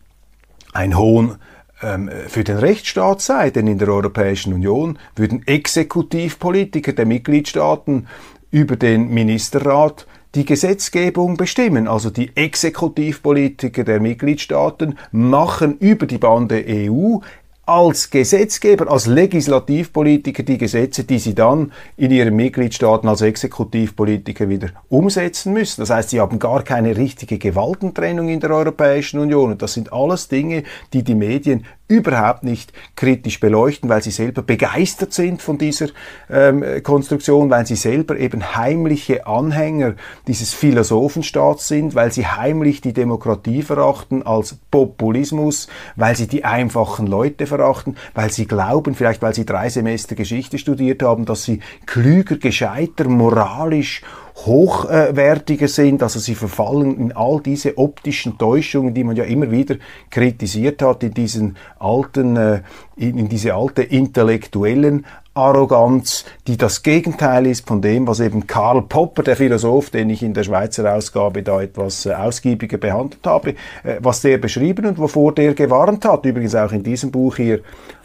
ein 0.72 0.98
Hohn 0.98 1.36
ähm, 1.82 2.10
für 2.28 2.44
den 2.44 2.58
Rechtsstaat 2.58 3.20
sei, 3.20 3.50
denn 3.50 3.66
in 3.66 3.78
der 3.78 3.88
Europäischen 3.88 4.52
Union 4.52 4.98
würden 5.16 5.46
Exekutivpolitiker 5.46 6.92
der 6.92 7.06
Mitgliedstaaten 7.06 8.06
über 8.50 8.76
den 8.76 9.08
Ministerrat 9.08 10.06
die 10.34 10.44
Gesetzgebung 10.44 11.36
bestimmen. 11.36 11.88
Also 11.88 12.10
die 12.10 12.36
Exekutivpolitiker 12.36 13.84
der 13.84 14.00
Mitgliedstaaten 14.00 14.98
machen 15.12 15.78
über 15.78 16.06
die 16.06 16.18
Bande 16.18 16.64
EU 16.66 17.18
als 17.66 18.10
Gesetzgeber, 18.10 18.90
als 18.90 19.06
Legislativpolitiker 19.06 20.42
die 20.42 20.58
Gesetze, 20.58 21.04
die 21.04 21.18
sie 21.18 21.34
dann 21.34 21.72
in 21.96 22.10
ihren 22.10 22.36
Mitgliedstaaten 22.36 23.08
als 23.08 23.22
Exekutivpolitiker 23.22 24.48
wieder 24.48 24.68
umsetzen 24.88 25.52
müssen. 25.52 25.80
Das 25.80 25.90
heißt, 25.90 26.10
sie 26.10 26.20
haben 26.20 26.38
gar 26.38 26.62
keine 26.62 26.96
richtige 26.96 27.38
Gewaltentrennung 27.38 28.28
in 28.28 28.40
der 28.40 28.50
Europäischen 28.50 29.18
Union. 29.20 29.52
Und 29.52 29.62
das 29.62 29.72
sind 29.72 29.92
alles 29.92 30.28
Dinge, 30.28 30.64
die 30.92 31.02
die 31.02 31.14
Medien 31.14 31.64
überhaupt 31.86 32.44
nicht 32.44 32.72
kritisch 32.96 33.40
beleuchten, 33.40 33.90
weil 33.90 34.02
sie 34.02 34.10
selber 34.10 34.42
begeistert 34.42 35.12
sind 35.12 35.42
von 35.42 35.58
dieser 35.58 35.88
ähm, 36.30 36.64
Konstruktion, 36.82 37.50
weil 37.50 37.66
sie 37.66 37.76
selber 37.76 38.18
eben 38.18 38.56
heimliche 38.56 39.26
Anhänger 39.26 39.94
dieses 40.26 40.54
Philosophenstaats 40.54 41.68
sind, 41.68 41.94
weil 41.94 42.10
sie 42.10 42.26
heimlich 42.26 42.80
die 42.80 42.94
Demokratie 42.94 43.62
verachten 43.62 44.22
als 44.22 44.56
Populismus, 44.70 45.68
weil 45.94 46.16
sie 46.16 46.26
die 46.26 46.44
einfachen 46.44 47.06
Leute 47.06 47.46
verachten, 47.46 47.96
weil 48.14 48.32
sie 48.32 48.46
glauben, 48.46 48.94
vielleicht 48.94 49.20
weil 49.20 49.34
sie 49.34 49.44
drei 49.44 49.68
Semester 49.68 50.14
Geschichte 50.14 50.58
studiert 50.58 51.02
haben, 51.02 51.26
dass 51.26 51.44
sie 51.44 51.60
klüger, 51.84 52.38
gescheiter, 52.38 53.08
moralisch 53.08 54.02
hochwertiger 54.36 55.68
sind. 55.68 56.02
Also 56.02 56.18
sie 56.18 56.34
verfallen 56.34 56.98
in 56.98 57.12
all 57.12 57.40
diese 57.40 57.78
optischen 57.78 58.36
Täuschungen, 58.36 58.94
die 58.94 59.04
man 59.04 59.16
ja 59.16 59.24
immer 59.24 59.50
wieder 59.50 59.76
kritisiert 60.10 60.82
hat 60.82 61.02
in 61.02 61.14
diesen 61.14 61.56
alten, 61.78 62.36
äh, 62.36 62.60
in 62.96 63.28
diese 63.28 63.54
alte 63.54 63.82
intellektuellen 63.82 65.06
Arroganz, 65.34 66.24
die 66.46 66.56
das 66.56 66.84
Gegenteil 66.84 67.46
ist 67.46 67.66
von 67.66 67.82
dem, 67.82 68.06
was 68.06 68.20
eben 68.20 68.46
Karl 68.46 68.82
Popper, 68.82 69.24
der 69.24 69.34
Philosoph, 69.34 69.90
den 69.90 70.08
ich 70.10 70.22
in 70.22 70.32
der 70.32 70.44
Schweizer 70.44 70.94
Ausgabe 70.94 71.42
da 71.42 71.60
etwas 71.60 72.06
äh, 72.06 72.12
ausgiebiger 72.12 72.78
behandelt 72.78 73.26
habe, 73.26 73.50
äh, 73.82 73.96
was 73.98 74.20
der 74.20 74.38
beschrieben 74.38 74.86
und 74.86 74.98
wovor 74.98 75.34
der 75.34 75.54
gewarnt 75.54 76.04
hat. 76.04 76.24
Übrigens 76.24 76.54
auch 76.54 76.70
in 76.70 76.84
diesem 76.84 77.10
Buch 77.10 77.36
hier 77.36 77.60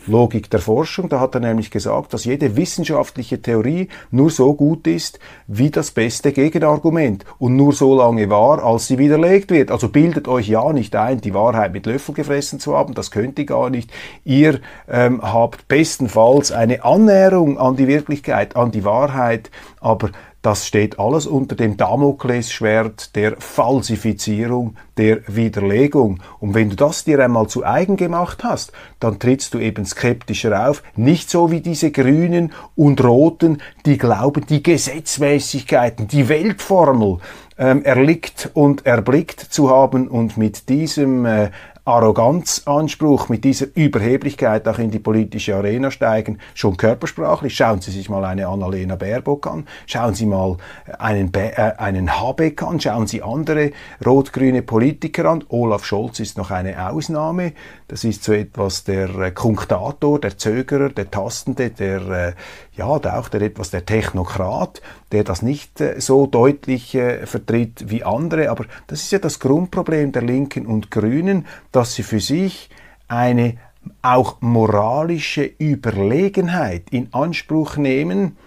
Logik 0.10 0.50
der 0.50 0.60
Forschung. 0.60 1.08
Da 1.10 1.20
hat 1.20 1.36
er 1.36 1.42
nämlich 1.42 1.72
gesagt, 1.72 2.14
dass 2.14 2.26
jede 2.26 2.58
wissenschaftliche 2.58 3.42
Theorie 3.42 3.88
nur 4.12 4.30
so 4.30 4.54
gut 4.54 4.88
ist 4.88 5.20
wie 5.48 5.70
das 5.70 5.92
beste 5.92 6.32
Gegenargument 6.32 7.26
und 7.38 7.56
nur 7.56 7.74
so 7.74 7.96
lange 7.96 8.30
wahr, 8.30 8.64
als 8.64 8.88
sie 8.88 8.98
widerlegt 8.98 9.52
wird. 9.52 9.72
Also 9.72 9.90
bildet 9.90 10.28
euch 10.28 10.50
ja 10.50 10.74
nicht 10.74 10.96
ein, 10.96 11.22
die 11.22 11.34
Wahrheit 11.34 11.74
mit 11.74 11.86
Löffel 11.86 12.14
gefressen 12.14 12.60
zu 12.60 12.76
haben. 12.76 12.94
Das 12.94 13.12
könnt 13.12 13.40
ihr 13.40 13.46
gar 13.46 13.70
nicht. 13.70 13.92
Ihr 14.26 14.60
ähm, 14.90 15.22
habt 15.22 15.68
bestenfalls 15.68 16.52
eine 16.52 16.84
Annäherung 16.84 17.58
an 17.58 17.76
die 17.76 17.88
Wirklichkeit, 17.88 18.56
an 18.56 18.72
die 18.72 18.84
Wahrheit, 18.84 19.52
aber 19.80 20.10
das 20.42 20.66
steht 20.66 21.00
alles 21.00 21.28
unter 21.28 21.58
dem 21.58 21.76
Damoklesschwert 21.76 23.14
der 23.18 23.36
Falsifizierung, 23.40 24.78
der 24.96 25.20
Widerlegung. 25.28 26.22
Und 26.40 26.54
wenn 26.54 26.70
du 26.70 26.78
das 26.78 27.04
dir 27.04 27.20
einmal 27.20 27.48
zu 27.48 27.66
eigen 27.66 27.98
gemacht 27.98 28.46
hast, 28.46 28.72
dann 29.00 29.20
trittst 29.20 29.54
du 29.54 29.60
eben 29.60 29.86
skeptischer 29.86 30.70
auf. 30.70 30.84
Nicht 30.96 31.30
so 31.30 31.52
wie 31.52 31.62
diese 31.62 31.92
Grünen 31.92 32.52
und 32.76 33.04
Roten, 33.04 33.62
die 33.86 33.98
glauben, 33.98 34.46
die 34.48 34.64
Gesetzmäßigkeiten, 34.64 36.08
die 36.08 36.30
Weltformel 36.30 37.20
ähm, 37.58 37.84
erlickt 37.84 38.50
und 38.54 38.86
erblickt 38.86 39.40
zu 39.40 39.70
haben 39.70 40.08
und 40.08 40.38
mit 40.38 40.70
diesem 40.70 41.26
äh, 41.26 41.50
Arroganzanspruch, 41.90 43.30
mit 43.30 43.44
dieser 43.44 43.66
Überheblichkeit 43.74 44.68
auch 44.68 44.78
in 44.78 44.92
die 44.92 45.00
politische 45.00 45.56
Arena 45.56 45.90
steigen, 45.90 46.38
schon 46.54 46.78
körpersprachlich. 46.78 47.56
Schauen 47.56 47.82
Sie 47.82 47.90
sich 47.90 48.10
mal 48.10 48.24
eine 48.26 48.48
Annalena 48.48 48.96
Baerbock 48.96 49.48
an, 49.48 49.66
schauen 49.88 50.14
Sie 50.14 50.28
mal 50.28 50.58
einen, 51.00 51.32
Be 51.32 51.58
äh, 51.58 51.74
einen 51.78 52.20
Habeck 52.22 52.62
an, 52.62 52.80
schauen 52.80 53.08
Sie 53.08 53.24
andere 53.24 53.72
rot-grüne 54.06 54.62
Politiker 54.62 55.26
an. 55.26 55.44
Olaf 55.50 55.84
Scholz 55.84 56.20
ist 56.20 56.38
noch 56.38 56.52
eine 56.52 56.90
Ausnahme. 56.92 57.54
Das 57.88 58.04
ist 58.04 58.24
so 58.24 58.34
etwas 58.34 58.84
der 58.90 59.16
äh, 59.20 59.32
Kunktator, 59.32 60.20
der 60.20 60.38
Zögerer, 60.38 60.90
der 60.90 61.12
Tastende, 61.12 61.70
der, 61.70 62.02
äh, 62.10 62.34
ja, 62.76 62.88
auch 62.88 63.30
der 63.30 63.42
etwas 63.42 63.70
der 63.70 63.86
Technokrat, 63.86 64.82
der 65.12 65.24
das 65.24 65.44
nicht 65.44 65.80
äh, 65.80 66.02
so 66.02 66.26
deutlich 66.26 66.98
vertritt 67.26 67.86
wie 67.90 68.04
andere. 68.04 68.50
Aber 68.50 68.66
das 68.88 69.04
ist 69.04 69.12
ja 69.12 69.20
das 69.20 69.40
Grundproblem 69.40 70.12
der 70.12 70.24
Linken 70.24 70.66
und 70.66 70.90
Grünen, 70.90 71.46
dass 71.72 71.94
sie 71.94 72.04
für 72.04 72.20
sich 72.20 72.70
eine 73.08 73.58
auch 74.02 74.38
moralische 74.42 75.50
Überlegenheit 75.60 76.90
in 76.90 77.14
Anspruch 77.14 77.78
nehmen, 77.78 78.38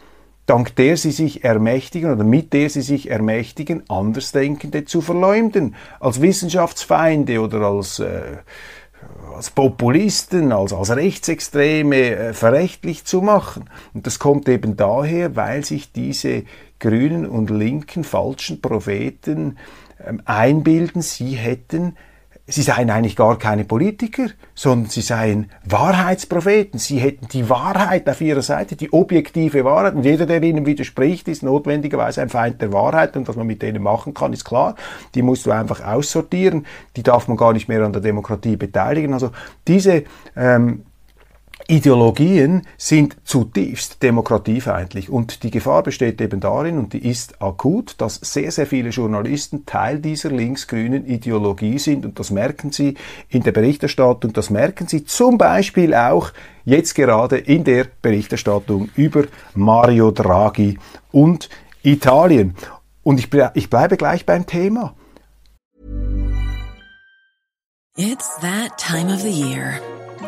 dank 0.46 0.74
der 0.76 0.96
sie 0.96 1.12
sich 1.12 1.44
ermächtigen 1.44 2.12
oder 2.12 2.24
mit 2.24 2.52
der 2.52 2.68
sie 2.68 2.82
sich 2.82 3.10
ermächtigen, 3.10 3.88
Andersdenkende 3.88 4.84
zu 4.84 5.00
verleumden, 5.00 5.76
als 6.00 6.20
Wissenschaftsfeinde 6.20 7.40
oder 7.40 7.60
als 7.60 8.00
äh, 8.00 8.38
als 9.34 9.50
Populisten, 9.50 10.52
als, 10.52 10.72
als 10.72 10.94
Rechtsextreme 10.94 11.96
äh, 11.96 12.32
verrechtlich 12.32 13.04
zu 13.04 13.22
machen. 13.22 13.68
Und 13.92 14.06
das 14.06 14.18
kommt 14.18 14.48
eben 14.48 14.76
daher, 14.76 15.36
weil 15.36 15.64
sich 15.64 15.92
diese 15.92 16.44
grünen 16.78 17.26
und 17.26 17.50
linken 17.50 18.04
falschen 18.04 18.60
Propheten 18.60 19.58
ähm, 20.04 20.22
einbilden, 20.24 21.02
sie 21.02 21.34
hätten 21.34 21.96
sie 22.46 22.62
seien 22.62 22.90
eigentlich 22.90 23.16
gar 23.16 23.38
keine 23.38 23.64
Politiker, 23.64 24.26
sondern 24.54 24.90
sie 24.90 25.00
seien 25.00 25.50
Wahrheitspropheten. 25.64 26.78
Sie 26.78 26.98
hätten 26.98 27.28
die 27.28 27.48
Wahrheit 27.48 28.08
auf 28.08 28.20
ihrer 28.20 28.42
Seite, 28.42 28.76
die 28.76 28.92
objektive 28.92 29.64
Wahrheit. 29.64 29.94
Und 29.94 30.04
jeder, 30.04 30.26
der 30.26 30.42
ihnen 30.42 30.66
widerspricht, 30.66 31.28
ist 31.28 31.42
notwendigerweise 31.42 32.20
ein 32.20 32.28
Feind 32.28 32.60
der 32.60 32.72
Wahrheit. 32.72 33.16
Und 33.16 33.28
was 33.28 33.36
man 33.36 33.46
mit 33.46 33.62
denen 33.62 33.82
machen 33.82 34.12
kann, 34.12 34.32
ist 34.32 34.44
klar. 34.44 34.74
Die 35.14 35.22
musst 35.22 35.46
du 35.46 35.52
einfach 35.52 35.84
aussortieren. 35.84 36.66
Die 36.96 37.02
darf 37.02 37.28
man 37.28 37.36
gar 37.36 37.52
nicht 37.52 37.68
mehr 37.68 37.84
an 37.84 37.92
der 37.92 38.02
Demokratie 38.02 38.56
beteiligen. 38.56 39.14
Also 39.14 39.30
diese 39.66 40.04
ähm, 40.36 40.84
Ideologien 41.68 42.62
sind 42.76 43.16
zutiefst 43.24 44.02
demokratiefeindlich 44.02 45.10
und 45.10 45.42
die 45.42 45.50
Gefahr 45.50 45.82
besteht 45.82 46.20
eben 46.20 46.40
darin, 46.40 46.78
und 46.78 46.92
die 46.92 47.08
ist 47.08 47.40
akut, 47.40 47.94
dass 47.98 48.16
sehr, 48.16 48.50
sehr 48.50 48.66
viele 48.66 48.90
Journalisten 48.90 49.64
Teil 49.66 49.98
dieser 50.00 50.30
linksgrünen 50.30 51.06
Ideologie 51.06 51.78
sind 51.78 52.04
und 52.04 52.18
das 52.18 52.30
merken 52.30 52.72
sie 52.72 52.94
in 53.28 53.42
der 53.42 53.52
Berichterstattung, 53.52 54.32
das 54.32 54.50
merken 54.50 54.88
sie 54.88 55.04
zum 55.04 55.38
Beispiel 55.38 55.94
auch 55.94 56.32
jetzt 56.64 56.94
gerade 56.94 57.38
in 57.38 57.64
der 57.64 57.86
Berichterstattung 58.00 58.90
über 58.96 59.24
Mario 59.54 60.10
Draghi 60.10 60.78
und 61.10 61.48
Italien. 61.82 62.54
Und 63.02 63.18
ich, 63.18 63.28
ich 63.54 63.70
bleibe 63.70 63.96
gleich 63.96 64.26
beim 64.26 64.46
Thema. 64.46 64.94
It's 67.96 68.36
that 68.40 68.78
time 68.78 69.12
of 69.12 69.20
the 69.20 69.30
year. 69.30 69.80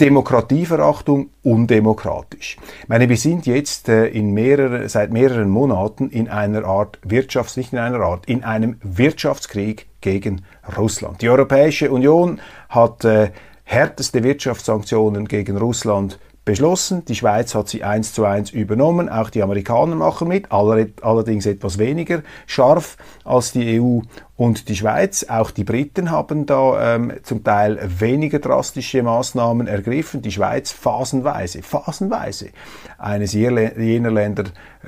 Demokratieverachtung 0.00 1.30
undemokratisch. 1.42 2.56
Ich 2.82 2.88
meine, 2.88 3.08
wir 3.08 3.16
sind 3.16 3.46
jetzt 3.46 3.88
äh, 3.88 4.06
in 4.06 4.32
mehrere, 4.32 4.88
seit 4.88 5.12
mehreren 5.12 5.50
Monaten 5.50 6.08
in 6.08 6.28
einer 6.28 6.64
Art 6.64 7.00
Wirtschafts-, 7.04 7.56
nicht 7.56 7.72
in 7.72 7.80
einer 7.80 8.00
Art, 8.00 8.26
in 8.26 8.44
einem 8.44 8.76
Wirtschaftskrieg 8.82 9.86
gegen 10.00 10.42
Russland. 10.76 11.20
Die 11.20 11.28
Europäische 11.28 11.90
Union 11.90 12.40
hat 12.68 13.04
äh, 13.04 13.30
härteste 13.64 14.22
Wirtschaftssanktionen 14.22 15.26
gegen 15.26 15.56
Russland 15.56 16.18
beschlossen. 16.48 17.04
Die 17.04 17.14
Schweiz 17.14 17.54
hat 17.54 17.68
sie 17.68 17.84
eins 17.84 18.14
zu 18.14 18.24
eins 18.24 18.50
übernommen. 18.50 19.10
Auch 19.10 19.28
die 19.28 19.42
Amerikaner 19.42 19.94
machen 19.96 20.28
mit, 20.28 20.50
allerdings 20.50 21.44
etwas 21.44 21.76
weniger 21.76 22.22
scharf 22.46 22.96
als 23.22 23.52
die 23.52 23.78
EU 23.78 24.00
und 24.34 24.70
die 24.70 24.76
Schweiz. 24.76 25.26
Auch 25.28 25.50
die 25.50 25.64
Briten 25.64 26.10
haben 26.10 26.46
da 26.46 26.94
ähm, 26.94 27.12
zum 27.22 27.44
Teil 27.44 27.78
weniger 27.98 28.38
drastische 28.38 29.02
Maßnahmen 29.02 29.66
ergriffen. 29.66 30.22
Die 30.22 30.30
Schweiz 30.30 30.72
phasenweise, 30.72 31.60
phasenweise 31.62 32.48
eines 32.96 33.34
jener 33.34 34.10
Länder, 34.10 34.44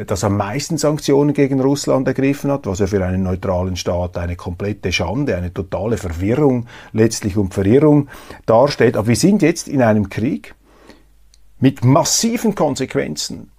das 0.07 0.25
am 0.25 0.39
meisten 0.39 0.79
Sanktionen 0.79 1.35
gegen 1.35 1.61
Russland 1.61 2.09
ergriffen 2.09 2.51
hat, 2.51 2.67
was 2.67 2.79
ja 2.79 2.87
für 2.87 3.05
einen 3.05 3.25
neutralen 3.25 3.77
Staat 3.77 4.17
eine 4.17 4.37
komplette 4.37 4.93
Schande, 4.93 5.37
eine 5.37 5.53
totale 5.53 5.99
Verwirrung 5.99 6.65
letztlich 6.95 7.37
und 7.37 7.53
Verirrung 7.53 8.09
darstellt. 8.47 8.97
Aber 8.97 9.09
wir 9.09 9.17
sind 9.17 9.43
jetzt 9.43 9.69
in 9.69 9.83
einem 9.83 10.09
Krieg, 10.09 10.55
mit 11.61 11.85
massiven 11.85 12.55
Konsequenzen 12.55 13.51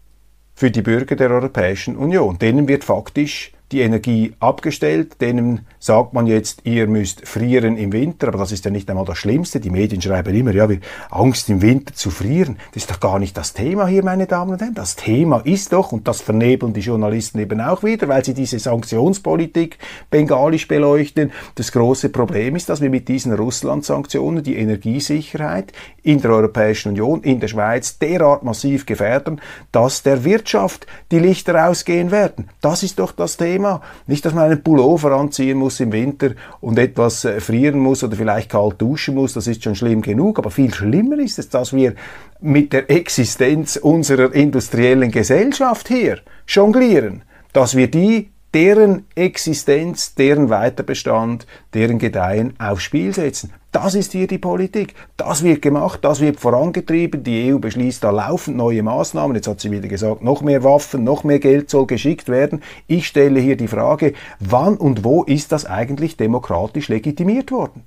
für 0.53 0.71
die 0.71 0.81
Bürger 0.81 1.15
der 1.15 1.29
Europäischen 1.29 1.95
Union. 1.95 2.39
Denen 2.39 2.67
wird 2.67 2.83
faktisch 2.83 3.51
die 3.71 3.81
Energie 3.81 4.33
abgestellt, 4.39 5.21
denen 5.21 5.65
sagt 5.79 6.13
man 6.13 6.27
jetzt, 6.27 6.61
ihr 6.65 6.87
müsst 6.87 7.27
frieren 7.27 7.77
im 7.77 7.93
Winter, 7.93 8.27
aber 8.27 8.37
das 8.39 8.51
ist 8.51 8.65
ja 8.65 8.71
nicht 8.71 8.89
einmal 8.89 9.05
das 9.05 9.17
Schlimmste. 9.17 9.59
Die 9.59 9.69
Medien 9.69 10.01
schreiben 10.01 10.35
immer, 10.35 10.53
ja, 10.53 10.69
wir 10.69 10.79
Angst 11.09 11.49
im 11.49 11.61
Winter 11.61 11.93
zu 11.93 12.11
frieren. 12.11 12.57
Das 12.73 12.83
ist 12.83 12.91
doch 12.91 12.99
gar 12.99 13.19
nicht 13.19 13.35
das 13.37 13.53
Thema 13.53 13.87
hier, 13.87 14.03
meine 14.03 14.27
Damen 14.27 14.51
und 14.51 14.61
Herren. 14.61 14.73
Das 14.73 14.95
Thema 14.95 15.39
ist 15.39 15.73
doch, 15.73 15.91
und 15.91 16.07
das 16.07 16.21
vernebeln 16.21 16.73
die 16.73 16.81
Journalisten 16.81 17.39
eben 17.39 17.61
auch 17.61 17.83
wieder, 17.83 18.07
weil 18.07 18.23
sie 18.25 18.33
diese 18.33 18.59
Sanktionspolitik 18.59 19.77
bengalisch 20.09 20.67
beleuchten. 20.67 21.31
Das 21.55 21.71
große 21.71 22.09
Problem 22.09 22.55
ist, 22.55 22.69
dass 22.69 22.81
wir 22.81 22.89
mit 22.89 23.07
diesen 23.07 23.33
Russland-Sanktionen 23.33 24.43
die 24.43 24.57
Energiesicherheit 24.57 25.71
in 26.03 26.21
der 26.21 26.31
Europäischen 26.31 26.89
Union, 26.89 27.21
in 27.21 27.39
der 27.39 27.47
Schweiz 27.47 27.97
derart 27.97 28.43
massiv 28.43 28.85
gefährden, 28.85 29.39
dass 29.71 30.03
der 30.03 30.23
Wirtschaft 30.23 30.87
die 31.11 31.19
Lichter 31.19 31.67
ausgehen 31.69 32.11
werden. 32.11 32.49
Das 32.61 32.83
ist 32.83 32.99
doch 32.99 33.11
das 33.11 33.37
Thema. 33.37 33.60
Thema. 33.61 33.81
Nicht, 34.07 34.25
dass 34.25 34.33
man 34.33 34.45
einen 34.45 34.63
Pullover 34.63 35.11
anziehen 35.11 35.57
muss 35.57 35.79
im 35.79 35.91
Winter 35.91 36.31
und 36.59 36.79
etwas 36.79 37.25
äh, 37.25 37.39
frieren 37.39 37.79
muss 37.79 38.03
oder 38.03 38.15
vielleicht 38.15 38.49
kalt 38.49 38.81
duschen 38.81 39.15
muss, 39.15 39.33
das 39.33 39.47
ist 39.47 39.63
schon 39.63 39.75
schlimm 39.75 40.01
genug, 40.01 40.39
aber 40.39 40.49
viel 40.49 40.73
schlimmer 40.73 41.19
ist 41.19 41.39
es, 41.39 41.49
dass 41.49 41.73
wir 41.73 41.93
mit 42.39 42.73
der 42.73 42.89
Existenz 42.89 43.75
unserer 43.75 44.33
industriellen 44.33 45.11
Gesellschaft 45.11 45.87
hier 45.87 46.19
jonglieren, 46.47 47.23
dass 47.53 47.75
wir 47.75 47.89
die 47.89 48.31
deren 48.53 49.05
Existenz, 49.15 50.15
deren 50.15 50.49
Weiterbestand, 50.49 51.47
deren 51.73 51.99
Gedeihen 51.99 52.53
aufs 52.59 52.83
Spiel 52.83 53.13
setzen. 53.13 53.53
Das 53.71 53.95
ist 53.95 54.11
hier 54.11 54.27
die 54.27 54.37
Politik. 54.37 54.95
Das 55.15 55.43
wird 55.43 55.61
gemacht, 55.61 55.99
das 56.03 56.19
wird 56.19 56.41
vorangetrieben. 56.41 57.23
Die 57.23 57.53
EU 57.53 57.59
beschließt 57.59 58.03
da 58.03 58.09
laufend 58.09 58.57
neue 58.57 58.83
Maßnahmen. 58.83 59.35
Jetzt 59.35 59.47
hat 59.47 59.61
sie 59.61 59.71
wieder 59.71 59.87
gesagt, 59.87 60.21
noch 60.21 60.41
mehr 60.41 60.65
Waffen, 60.65 61.05
noch 61.05 61.23
mehr 61.23 61.39
Geld 61.39 61.69
soll 61.69 61.85
geschickt 61.85 62.27
werden. 62.27 62.61
Ich 62.87 63.07
stelle 63.07 63.39
hier 63.39 63.55
die 63.55 63.69
Frage, 63.69 64.13
wann 64.41 64.75
und 64.75 65.05
wo 65.05 65.23
ist 65.23 65.53
das 65.53 65.65
eigentlich 65.65 66.17
demokratisch 66.17 66.89
legitimiert 66.89 67.51
worden? 67.51 67.83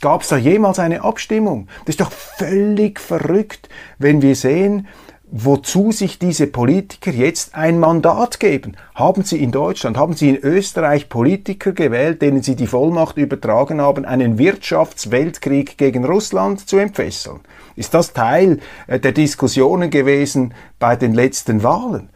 Gab 0.00 0.22
es 0.22 0.28
da 0.28 0.36
jemals 0.36 0.78
eine 0.78 1.02
Abstimmung? 1.02 1.66
Das 1.84 1.94
ist 1.94 2.00
doch 2.00 2.12
völlig 2.12 3.00
verrückt, 3.00 3.68
wenn 3.98 4.22
wir 4.22 4.36
sehen, 4.36 4.86
wozu 5.30 5.92
sich 5.92 6.18
diese 6.18 6.46
Politiker 6.48 7.12
jetzt 7.12 7.54
ein 7.54 7.78
Mandat 7.78 8.40
geben. 8.40 8.76
Haben 8.94 9.22
sie 9.22 9.42
in 9.42 9.52
Deutschland, 9.52 9.96
haben 9.96 10.14
sie 10.14 10.30
in 10.30 10.36
Österreich 10.36 11.08
Politiker 11.08 11.72
gewählt, 11.72 12.20
denen 12.20 12.42
sie 12.42 12.56
die 12.56 12.66
Vollmacht 12.66 13.16
übertragen 13.16 13.80
haben, 13.80 14.04
einen 14.04 14.38
Wirtschaftsweltkrieg 14.38 15.78
gegen 15.78 16.04
Russland 16.04 16.68
zu 16.68 16.78
entfesseln? 16.78 17.40
Ist 17.76 17.94
das 17.94 18.12
Teil 18.12 18.58
äh, 18.88 18.98
der 18.98 19.12
Diskussionen 19.12 19.90
gewesen 19.90 20.52
bei 20.78 20.96
den 20.96 21.14
letzten 21.14 21.62
Wahlen? 21.62 22.10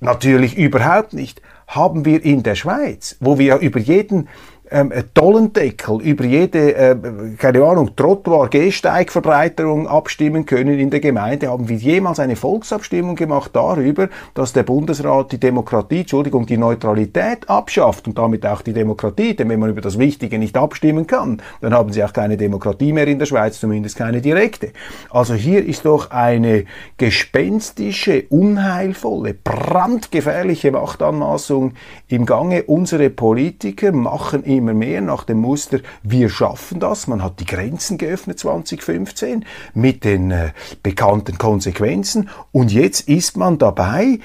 Natürlich 0.00 0.56
überhaupt 0.56 1.14
nicht. 1.14 1.40
Haben 1.66 2.04
wir 2.04 2.24
in 2.24 2.42
der 2.42 2.54
Schweiz, 2.54 3.16
wo 3.20 3.38
wir 3.38 3.56
über 3.58 3.78
jeden 3.78 4.28
ähm, 4.70 4.92
Dollendeckel 5.14 6.00
über 6.02 6.24
jede, 6.24 6.74
äh, 6.74 6.96
keine 7.38 7.62
Ahnung, 7.64 7.94
Trottoir, 7.96 8.48
Gehsteigverbreiterung 8.48 9.86
abstimmen 9.86 10.46
können 10.46 10.78
in 10.78 10.90
der 10.90 11.00
Gemeinde. 11.00 11.48
Haben 11.48 11.68
wir 11.68 11.76
jemals 11.76 12.20
eine 12.20 12.36
Volksabstimmung 12.36 13.16
gemacht 13.16 13.50
darüber, 13.54 14.08
dass 14.34 14.52
der 14.52 14.62
Bundesrat 14.62 15.32
die 15.32 15.38
Demokratie, 15.38 16.00
Entschuldigung, 16.00 16.46
die 16.46 16.56
Neutralität 16.56 17.48
abschafft 17.48 18.06
und 18.06 18.18
damit 18.18 18.44
auch 18.46 18.62
die 18.62 18.72
Demokratie? 18.72 19.34
Denn 19.34 19.48
wenn 19.48 19.60
man 19.60 19.70
über 19.70 19.80
das 19.80 19.98
Wichtige 19.98 20.38
nicht 20.38 20.56
abstimmen 20.56 21.06
kann, 21.06 21.42
dann 21.60 21.74
haben 21.74 21.92
sie 21.92 22.02
auch 22.04 22.12
keine 22.12 22.36
Demokratie 22.36 22.92
mehr 22.92 23.06
in 23.06 23.18
der 23.18 23.26
Schweiz, 23.26 23.60
zumindest 23.60 23.96
keine 23.96 24.20
direkte. 24.20 24.72
Also 25.10 25.34
hier 25.34 25.64
ist 25.64 25.84
doch 25.84 26.10
eine 26.10 26.64
gespenstische, 26.96 28.24
unheilvolle, 28.28 29.34
brandgefährliche 29.34 30.72
Machtanmaßung 30.72 31.72
im 32.08 32.26
Gange. 32.26 32.64
Unsere 32.64 33.10
Politiker 33.10 33.92
machen 33.92 34.44
immer 34.58 34.74
mehr 34.74 35.00
nach 35.00 35.24
dem 35.24 35.38
Muster, 35.38 35.78
wir 36.02 36.28
schaffen 36.28 36.80
das. 36.80 37.06
Man 37.06 37.22
hat 37.22 37.40
die 37.40 37.46
Grenzen 37.46 37.96
geöffnet 37.96 38.38
2015 38.38 39.44
mit 39.74 40.04
den 40.04 40.30
äh, 40.30 40.50
bekannten 40.82 41.38
Konsequenzen 41.38 42.28
und 42.52 42.72
jetzt 42.72 43.08
ist 43.08 43.36
man 43.36 43.58
dabei, 43.58 44.18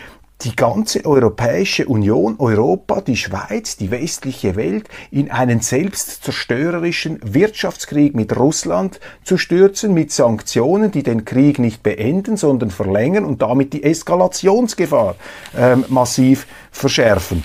die 0.43 0.55
ganze 0.55 1.05
Europäische 1.05 1.85
Union, 1.85 2.35
Europa, 2.37 3.01
die 3.01 3.15
Schweiz, 3.15 3.77
die 3.77 3.91
westliche 3.91 4.55
Welt 4.55 4.89
in 5.09 5.31
einen 5.31 5.61
selbstzerstörerischen 5.61 7.19
Wirtschaftskrieg 7.23 8.13
mit 8.13 8.37
Russland 8.37 8.99
zu 9.23 9.37
stürzen, 9.37 9.93
mit 9.93 10.11
Sanktionen, 10.11 10.91
die 10.91 11.03
den 11.03 11.23
Krieg 11.23 11.59
nicht 11.59 11.81
beenden, 11.81 12.35
sondern 12.35 12.71
verlängern 12.71 13.25
und 13.25 13.41
damit 13.41 13.73
die 13.73 13.83
Eskalationsgefahr 13.83 15.15
ähm, 15.57 15.85
massiv 15.87 16.45
verschärfen. 16.71 17.43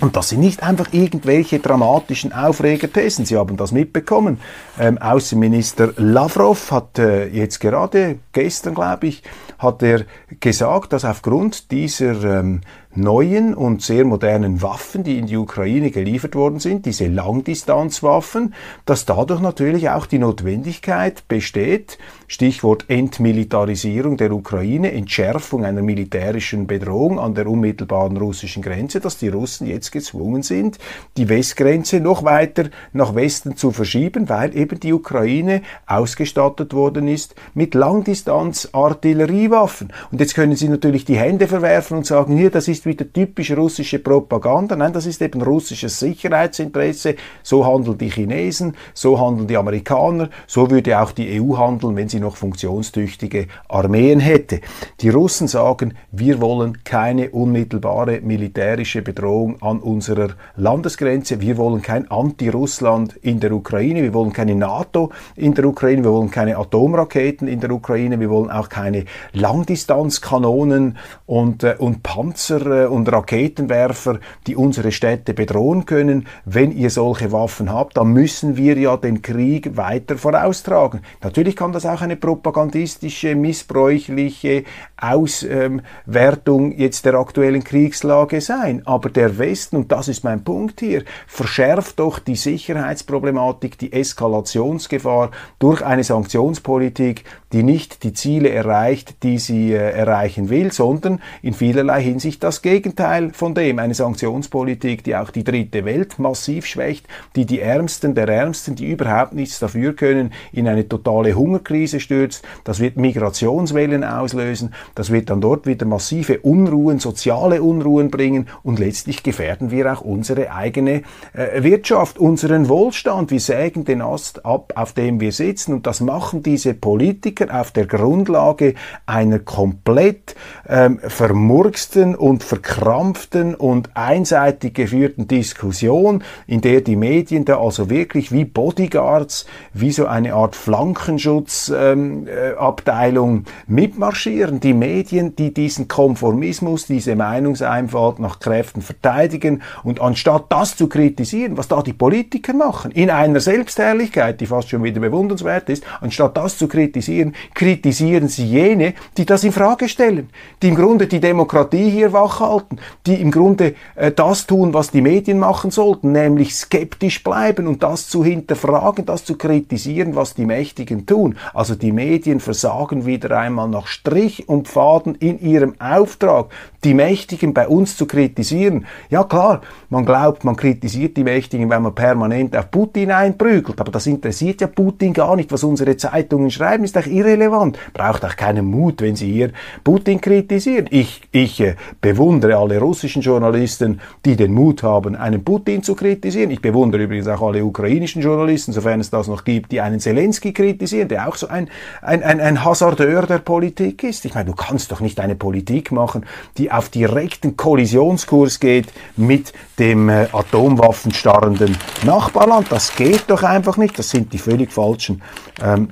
Und 0.00 0.16
das 0.16 0.30
sind 0.30 0.40
nicht 0.40 0.62
einfach 0.62 0.88
irgendwelche 0.92 1.60
dramatischen 1.60 2.32
Aufregerthesen. 2.32 3.24
Sie 3.24 3.36
haben 3.36 3.56
das 3.56 3.70
mitbekommen. 3.70 4.40
Ähm, 4.78 4.98
Außenminister 4.98 5.92
Lavrov 5.96 6.72
hat 6.72 6.98
äh, 6.98 7.26
jetzt 7.28 7.60
gerade, 7.60 8.18
gestern 8.32 8.74
glaube 8.74 9.06
ich, 9.06 9.22
hat 9.58 9.82
er 9.82 10.04
gesagt, 10.40 10.92
dass 10.92 11.04
aufgrund 11.04 11.70
dieser 11.70 12.40
ähm, 12.40 12.62
neuen 12.96 13.54
und 13.54 13.82
sehr 13.82 14.04
modernen 14.04 14.62
Waffen, 14.62 15.04
die 15.04 15.18
in 15.18 15.26
die 15.26 15.36
Ukraine 15.36 15.90
geliefert 15.90 16.34
worden 16.34 16.60
sind, 16.60 16.86
diese 16.86 17.06
Langdistanzwaffen, 17.06 18.54
dass 18.86 19.04
dadurch 19.04 19.40
natürlich 19.40 19.90
auch 19.90 20.06
die 20.06 20.18
Notwendigkeit 20.18 21.28
besteht, 21.28 21.98
Stichwort 22.26 22.86
Entmilitarisierung 22.88 24.16
der 24.16 24.32
Ukraine, 24.32 24.92
Entschärfung 24.92 25.64
einer 25.64 25.82
militärischen 25.82 26.66
Bedrohung 26.66 27.20
an 27.20 27.34
der 27.34 27.46
unmittelbaren 27.46 28.16
russischen 28.16 28.62
Grenze, 28.62 29.00
dass 29.00 29.18
die 29.18 29.28
Russen 29.28 29.66
jetzt 29.66 29.92
gezwungen 29.92 30.42
sind, 30.42 30.78
die 31.16 31.28
Westgrenze 31.28 32.00
noch 32.00 32.24
weiter 32.24 32.70
nach 32.92 33.14
Westen 33.14 33.56
zu 33.56 33.70
verschieben, 33.72 34.28
weil 34.28 34.56
eben 34.56 34.80
die 34.80 34.92
Ukraine 34.92 35.62
ausgestattet 35.86 36.74
worden 36.74 37.06
ist 37.08 37.34
mit 37.54 37.74
Langdistanz-Artilleriewaffen. 37.74 39.92
Und 40.10 40.20
jetzt 40.20 40.34
können 40.34 40.56
sie 40.56 40.68
natürlich 40.68 41.04
die 41.04 41.18
Hände 41.18 41.46
verwerfen 41.46 41.98
und 41.98 42.06
sagen, 42.06 42.36
hier, 42.36 42.50
das 42.50 42.66
ist 42.68 42.83
ist 42.84 42.86
wieder 42.86 43.10
typisch 43.10 43.50
russische 43.52 43.98
Propaganda. 43.98 44.76
Nein, 44.76 44.92
das 44.92 45.06
ist 45.06 45.22
eben 45.22 45.40
russisches 45.40 45.98
Sicherheitsinteresse. 45.98 47.16
So 47.42 47.64
handeln 47.64 47.96
die 47.96 48.10
Chinesen, 48.10 48.76
so 48.92 49.18
handeln 49.18 49.48
die 49.48 49.56
Amerikaner, 49.56 50.28
so 50.46 50.70
würde 50.70 51.00
auch 51.00 51.12
die 51.12 51.40
EU 51.40 51.56
handeln, 51.56 51.96
wenn 51.96 52.08
sie 52.08 52.20
noch 52.20 52.36
funktionstüchtige 52.36 53.46
Armeen 53.68 54.20
hätte. 54.20 54.60
Die 55.00 55.08
Russen 55.08 55.48
sagen, 55.48 55.94
wir 56.12 56.40
wollen 56.40 56.84
keine 56.84 57.30
unmittelbare 57.30 58.20
militärische 58.20 59.02
Bedrohung 59.02 59.62
an 59.62 59.80
unserer 59.80 60.28
Landesgrenze. 60.56 61.40
Wir 61.40 61.56
wollen 61.56 61.80
kein 61.80 62.10
Anti-Russland 62.10 63.16
in 63.22 63.40
der 63.40 63.52
Ukraine. 63.52 64.02
Wir 64.02 64.12
wollen 64.12 64.32
keine 64.32 64.54
NATO 64.54 65.10
in 65.36 65.54
der 65.54 65.64
Ukraine. 65.64 66.04
Wir 66.04 66.12
wollen 66.12 66.30
keine 66.30 66.58
Atomraketen 66.58 67.48
in 67.48 67.60
der 67.60 67.70
Ukraine. 67.70 68.20
Wir 68.20 68.28
wollen 68.28 68.50
auch 68.50 68.68
keine 68.68 69.04
Langdistanzkanonen 69.32 70.98
und, 71.26 71.64
äh, 71.64 71.76
und 71.78 72.02
Panzer 72.02 72.73
Und 72.74 73.10
Raketenwerfer, 73.10 74.18
die 74.46 74.56
unsere 74.56 74.92
Städte 74.92 75.34
bedrohen 75.34 75.86
können. 75.86 76.26
Wenn 76.44 76.72
ihr 76.72 76.90
solche 76.90 77.32
Waffen 77.32 77.72
habt, 77.72 77.96
dann 77.96 78.12
müssen 78.12 78.56
wir 78.56 78.76
ja 78.76 78.96
den 78.96 79.22
Krieg 79.22 79.76
weiter 79.76 80.16
voraustragen. 80.16 81.00
Natürlich 81.22 81.56
kann 81.56 81.72
das 81.72 81.86
auch 81.86 82.02
eine 82.02 82.16
propagandistische, 82.16 83.34
missbräuchliche 83.34 84.64
Auswertung 84.96 86.72
jetzt 86.76 87.04
der 87.04 87.14
aktuellen 87.14 87.64
Kriegslage 87.64 88.40
sein. 88.40 88.82
Aber 88.84 89.10
der 89.10 89.38
Westen, 89.38 89.76
und 89.76 89.92
das 89.92 90.08
ist 90.08 90.24
mein 90.24 90.44
Punkt 90.44 90.80
hier, 90.80 91.04
verschärft 91.26 91.98
doch 91.98 92.18
die 92.18 92.36
Sicherheitsproblematik, 92.36 93.78
die 93.78 93.92
Eskalationsgefahr 93.92 95.30
durch 95.58 95.82
eine 95.82 96.04
Sanktionspolitik, 96.04 97.24
die 97.54 97.62
nicht 97.62 98.02
die 98.02 98.12
Ziele 98.12 98.50
erreicht, 98.50 99.22
die 99.22 99.38
sie 99.38 99.72
äh, 99.72 99.76
erreichen 99.76 100.50
will, 100.50 100.72
sondern 100.72 101.20
in 101.40 101.54
vielerlei 101.54 102.02
Hinsicht 102.02 102.42
das 102.42 102.62
Gegenteil 102.62 103.30
von 103.32 103.54
dem. 103.54 103.78
Eine 103.78 103.94
Sanktionspolitik, 103.94 105.04
die 105.04 105.14
auch 105.14 105.30
die 105.30 105.44
dritte 105.44 105.84
Welt 105.84 106.18
massiv 106.18 106.66
schwächt, 106.66 107.06
die 107.36 107.46
die 107.46 107.60
Ärmsten 107.60 108.16
der 108.16 108.28
Ärmsten, 108.28 108.74
die 108.74 108.90
überhaupt 108.90 109.34
nichts 109.34 109.60
dafür 109.60 109.94
können, 109.94 110.32
in 110.52 110.66
eine 110.66 110.88
totale 110.88 111.34
Hungerkrise 111.34 112.00
stürzt. 112.00 112.44
Das 112.64 112.80
wird 112.80 112.96
Migrationswellen 112.96 114.02
auslösen. 114.02 114.74
Das 114.96 115.12
wird 115.12 115.30
dann 115.30 115.40
dort 115.40 115.64
wieder 115.64 115.86
massive 115.86 116.40
Unruhen, 116.40 116.98
soziale 116.98 117.62
Unruhen 117.62 118.10
bringen 118.10 118.48
und 118.64 118.80
letztlich 118.80 119.22
gefährden 119.22 119.70
wir 119.70 119.92
auch 119.92 120.00
unsere 120.00 120.50
eigene 120.50 121.02
äh, 121.34 121.62
Wirtschaft, 121.62 122.18
unseren 122.18 122.68
Wohlstand. 122.68 123.30
Wir 123.30 123.38
sägen 123.38 123.84
den 123.84 124.02
Ast 124.02 124.44
ab, 124.44 124.72
auf 124.74 124.92
dem 124.92 125.20
wir 125.20 125.30
sitzen 125.30 125.72
und 125.72 125.86
das 125.86 126.00
machen 126.00 126.42
diese 126.42 126.74
Politiker 126.74 127.43
Politiker 127.44 127.60
auf 127.60 127.70
der 127.70 127.86
Grundlage 127.86 128.74
einer 129.06 129.38
komplett 129.38 130.34
ähm, 130.68 130.98
vermurksten 130.98 132.14
und 132.14 132.42
verkrampften 132.42 133.54
und 133.54 133.88
einseitig 133.94 134.74
geführten 134.74 135.26
Diskussion, 135.28 136.22
in 136.46 136.60
der 136.60 136.82
die 136.82 136.96
Medien 136.96 137.44
da 137.44 137.60
also 137.60 137.90
wirklich 137.90 138.32
wie 138.32 138.44
Bodyguards, 138.44 139.46
wie 139.72 139.92
so 139.92 140.06
eine 140.06 140.34
Art 140.34 140.56
Flankenschutzabteilung 140.56 143.36
ähm, 143.36 143.44
äh, 143.46 143.50
mitmarschieren. 143.66 144.58
Die 144.60 144.74
Medien, 144.74 145.34
die 145.36 145.52
diesen 145.52 145.88
Konformismus, 145.88 146.86
diese 146.86 147.16
Meinungseinfalt 147.16 148.18
nach 148.18 148.40
Kräften 148.40 148.80
verteidigen 148.82 149.62
und 149.82 150.00
anstatt 150.00 150.46
das 150.50 150.76
zu 150.76 150.88
kritisieren, 150.88 151.56
was 151.56 151.68
da 151.68 151.82
die 151.82 151.92
Politiker 151.92 152.54
machen, 152.54 152.90
in 152.92 153.10
einer 153.10 153.40
Selbstherrlichkeit, 153.40 154.40
die 154.40 154.46
fast 154.46 154.70
schon 154.70 154.82
wieder 154.82 155.00
bewundernswert 155.00 155.68
ist, 155.68 155.84
anstatt 156.00 156.36
das 156.36 156.58
zu 156.58 156.68
kritisieren, 156.68 157.33
kritisieren 157.54 158.28
sie 158.28 158.46
jene, 158.46 158.94
die 159.16 159.24
das 159.24 159.44
in 159.44 159.52
Frage 159.52 159.88
stellen, 159.88 160.30
die 160.62 160.68
im 160.68 160.74
Grunde 160.74 161.06
die 161.06 161.20
Demokratie 161.20 161.90
hier 161.90 162.12
wachhalten, 162.12 162.80
die 163.06 163.20
im 163.20 163.30
Grunde 163.30 163.74
äh, 163.94 164.12
das 164.12 164.46
tun, 164.46 164.74
was 164.74 164.90
die 164.90 165.00
Medien 165.00 165.38
machen 165.38 165.70
sollten, 165.70 166.12
nämlich 166.12 166.54
skeptisch 166.54 167.22
bleiben 167.22 167.66
und 167.66 167.82
das 167.82 168.08
zu 168.08 168.24
hinterfragen, 168.24 169.06
das 169.06 169.24
zu 169.24 169.36
kritisieren, 169.36 170.16
was 170.16 170.34
die 170.34 170.46
Mächtigen 170.46 171.06
tun. 171.06 171.36
Also 171.52 171.74
die 171.74 171.92
Medien 171.92 172.40
versagen 172.40 173.06
wieder 173.06 173.38
einmal 173.38 173.68
nach 173.68 173.86
Strich 173.86 174.48
und 174.48 174.68
Faden 174.68 175.14
in 175.16 175.40
ihrem 175.40 175.74
Auftrag, 175.80 176.46
die 176.84 176.94
Mächtigen 176.94 177.54
bei 177.54 177.66
uns 177.66 177.96
zu 177.96 178.06
kritisieren. 178.06 178.86
Ja 179.10 179.24
klar, 179.24 179.62
man 179.88 180.04
glaubt, 180.04 180.44
man 180.44 180.56
kritisiert 180.56 181.16
die 181.16 181.24
Mächtigen, 181.24 181.70
weil 181.70 181.80
man 181.80 181.94
permanent 181.94 182.56
auf 182.56 182.70
Putin 182.70 183.10
einprügelt, 183.10 183.80
aber 183.80 183.90
das 183.90 184.06
interessiert 184.06 184.60
ja 184.60 184.66
Putin 184.66 185.12
gar 185.12 185.36
nicht, 185.36 185.50
was 185.52 185.64
unsere 185.64 185.96
Zeitungen 185.96 186.50
schreiben, 186.50 186.84
ist 186.84 186.96
doch 186.96 187.06
irrelevant. 187.14 187.78
Braucht 187.92 188.24
auch 188.24 188.36
keinen 188.36 188.66
Mut, 188.66 189.00
wenn 189.00 189.16
Sie 189.16 189.32
hier 189.32 189.50
Putin 189.82 190.20
kritisieren. 190.20 190.86
Ich, 190.90 191.22
ich 191.32 191.60
äh, 191.60 191.76
bewundere 192.00 192.56
alle 192.56 192.78
russischen 192.78 193.22
Journalisten, 193.22 194.00
die 194.24 194.36
den 194.36 194.52
Mut 194.52 194.82
haben, 194.82 195.16
einen 195.16 195.44
Putin 195.44 195.82
zu 195.82 195.94
kritisieren. 195.94 196.50
Ich 196.50 196.60
bewundere 196.60 197.02
übrigens 197.02 197.28
auch 197.28 197.42
alle 197.42 197.64
ukrainischen 197.64 198.22
Journalisten, 198.22 198.72
sofern 198.72 199.00
es 199.00 199.10
das 199.10 199.28
noch 199.28 199.44
gibt, 199.44 199.72
die 199.72 199.80
einen 199.80 200.00
Zelensky 200.00 200.52
kritisieren, 200.52 201.08
der 201.08 201.28
auch 201.28 201.36
so 201.36 201.48
ein, 201.48 201.68
ein, 202.02 202.22
ein, 202.22 202.40
ein 202.40 202.64
Hasardeur 202.64 203.26
der 203.26 203.38
Politik 203.38 204.02
ist. 204.02 204.24
Ich 204.24 204.34
meine, 204.34 204.46
du 204.46 204.54
kannst 204.54 204.92
doch 204.92 205.00
nicht 205.00 205.20
eine 205.20 205.34
Politik 205.34 205.92
machen, 205.92 206.26
die 206.58 206.70
auf 206.70 206.88
direkten 206.88 207.56
Kollisionskurs 207.56 208.60
geht 208.60 208.86
mit 209.16 209.52
dem 209.78 210.08
äh, 210.08 210.26
atomwaffenstarrenden 210.32 211.76
Nachbarland. 212.04 212.70
Das 212.70 212.94
geht 212.96 213.24
doch 213.28 213.42
einfach 213.42 213.76
nicht. 213.76 213.98
Das 213.98 214.10
sind 214.10 214.32
die 214.32 214.38
völlig 214.38 214.72
falschen 214.72 215.22
ähm, 215.62 215.88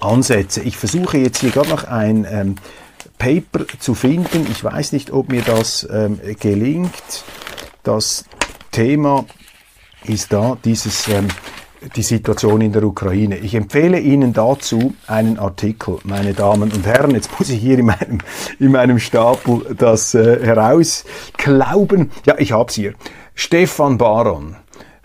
Ansätze. 0.00 0.62
Ich 0.62 0.76
versuche 0.76 1.18
jetzt 1.18 1.38
hier 1.38 1.50
gerade 1.50 1.68
noch 1.68 1.84
ein 1.84 2.26
ähm, 2.30 2.54
Paper 3.18 3.66
zu 3.78 3.94
finden. 3.94 4.46
Ich 4.50 4.62
weiß 4.62 4.92
nicht, 4.92 5.12
ob 5.12 5.30
mir 5.30 5.42
das 5.42 5.86
ähm, 5.90 6.20
gelingt. 6.40 7.24
Das 7.82 8.24
Thema 8.72 9.24
ist 10.04 10.32
da 10.32 10.56
dieses 10.64 11.08
ähm, 11.08 11.28
die 11.94 12.02
Situation 12.02 12.60
in 12.60 12.72
der 12.72 12.82
Ukraine. 12.82 13.38
Ich 13.38 13.54
empfehle 13.54 14.00
Ihnen 14.00 14.32
dazu 14.32 14.94
einen 15.06 15.38
Artikel, 15.38 15.98
meine 16.04 16.34
Damen 16.34 16.72
und 16.72 16.86
Herren. 16.86 17.12
Jetzt 17.12 17.38
muss 17.38 17.48
ich 17.48 17.60
hier 17.60 17.78
in 17.78 17.86
meinem, 17.86 18.18
in 18.58 18.72
meinem 18.72 18.98
Stapel 18.98 19.74
das 19.76 20.14
äh, 20.14 20.44
herausklauben. 20.44 22.10
Ja, 22.24 22.36
ich 22.38 22.52
habe 22.52 22.68
es 22.68 22.74
hier. 22.74 22.94
Stefan 23.34 23.98
Baron 23.98 24.56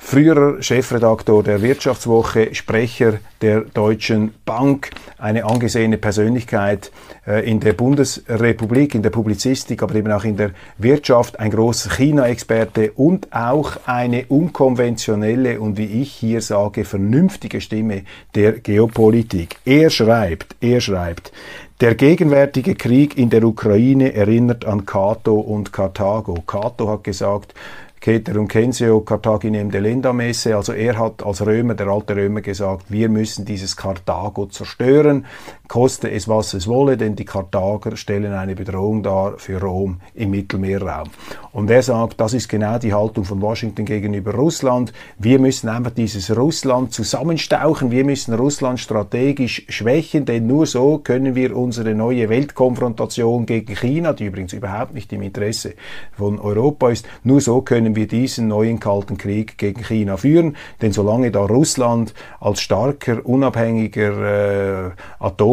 früherer 0.03 0.61
Chefredaktor 0.61 1.43
der 1.43 1.61
Wirtschaftswoche, 1.61 2.53
Sprecher 2.53 3.19
der 3.41 3.61
Deutschen 3.61 4.33
Bank, 4.45 4.89
eine 5.17 5.45
angesehene 5.45 5.97
Persönlichkeit 5.97 6.91
äh, 7.25 7.49
in 7.49 7.59
der 7.59 7.73
Bundesrepublik, 7.73 8.95
in 8.95 9.03
der 9.03 9.11
Publizistik, 9.11 9.83
aber 9.83 9.95
eben 9.95 10.11
auch 10.11 10.25
in 10.25 10.35
der 10.35 10.51
Wirtschaft, 10.77 11.39
ein 11.39 11.51
großer 11.51 11.91
China-Experte 11.91 12.91
und 12.93 13.31
auch 13.31 13.77
eine 13.85 14.25
unkonventionelle 14.27 15.61
und 15.61 15.77
wie 15.77 16.01
ich 16.01 16.11
hier 16.11 16.41
sage, 16.41 16.83
vernünftige 16.83 17.61
Stimme 17.61 18.01
der 18.35 18.53
Geopolitik. 18.53 19.57
Er 19.65 19.89
schreibt, 19.91 20.55
er 20.61 20.81
schreibt, 20.81 21.31
der 21.79 21.95
gegenwärtige 21.95 22.75
Krieg 22.75 23.17
in 23.17 23.31
der 23.31 23.43
Ukraine 23.43 24.13
erinnert 24.13 24.65
an 24.65 24.85
Cato 24.85 25.39
und 25.39 25.73
Karthago. 25.73 26.35
Cato 26.45 26.89
hat 26.89 27.03
gesagt, 27.03 27.55
Ceterum 28.03 28.49
censeo 28.49 29.01
Carthaginem 29.01 29.69
delenda 29.69 30.11
messe. 30.11 30.55
Also 30.55 30.73
er 30.73 30.97
hat 30.97 31.23
als 31.23 31.45
Römer, 31.45 31.75
der 31.75 31.87
alte 31.87 32.15
Römer 32.15 32.41
gesagt, 32.41 32.85
wir 32.89 33.09
müssen 33.09 33.45
dieses 33.45 33.77
Karthago 33.77 34.47
zerstören, 34.47 35.25
koste 35.71 36.11
es 36.11 36.27
was 36.27 36.53
es 36.53 36.67
wolle, 36.67 36.97
denn 36.97 37.15
die 37.15 37.23
Karthager 37.23 37.95
stellen 37.95 38.33
eine 38.33 38.55
Bedrohung 38.55 39.03
dar 39.03 39.37
für 39.37 39.61
Rom 39.61 40.01
im 40.13 40.31
Mittelmeerraum. 40.31 41.07
Und 41.53 41.71
er 41.71 41.81
sagt, 41.81 42.19
das 42.19 42.33
ist 42.33 42.49
genau 42.49 42.77
die 42.77 42.93
Haltung 42.93 43.23
von 43.23 43.41
Washington 43.41 43.85
gegenüber 43.85 44.33
Russland. 44.33 44.91
Wir 45.17 45.39
müssen 45.39 45.69
einfach 45.69 45.91
dieses 45.91 46.35
Russland 46.35 46.93
zusammenstauchen, 46.93 47.89
wir 47.89 48.03
müssen 48.03 48.33
Russland 48.33 48.81
strategisch 48.81 49.65
schwächen, 49.69 50.25
denn 50.25 50.45
nur 50.45 50.65
so 50.65 50.97
können 50.97 51.35
wir 51.35 51.55
unsere 51.55 51.95
neue 51.95 52.27
Weltkonfrontation 52.27 53.45
gegen 53.45 53.73
China, 53.73 54.11
die 54.11 54.25
übrigens 54.25 54.51
überhaupt 54.51 54.93
nicht 54.93 55.13
im 55.13 55.21
Interesse 55.21 55.75
von 56.11 56.37
Europa 56.37 56.89
ist, 56.89 57.07
nur 57.23 57.39
so 57.39 57.61
können 57.61 57.95
wir 57.95 58.09
diesen 58.09 58.49
neuen 58.49 58.81
Kalten 58.81 59.17
Krieg 59.17 59.57
gegen 59.57 59.85
China 59.85 60.17
führen. 60.17 60.57
Denn 60.81 60.91
solange 60.91 61.31
da 61.31 61.45
Russland 61.45 62.13
als 62.41 62.59
starker, 62.59 63.25
unabhängiger 63.25 64.89
äh, 64.89 64.91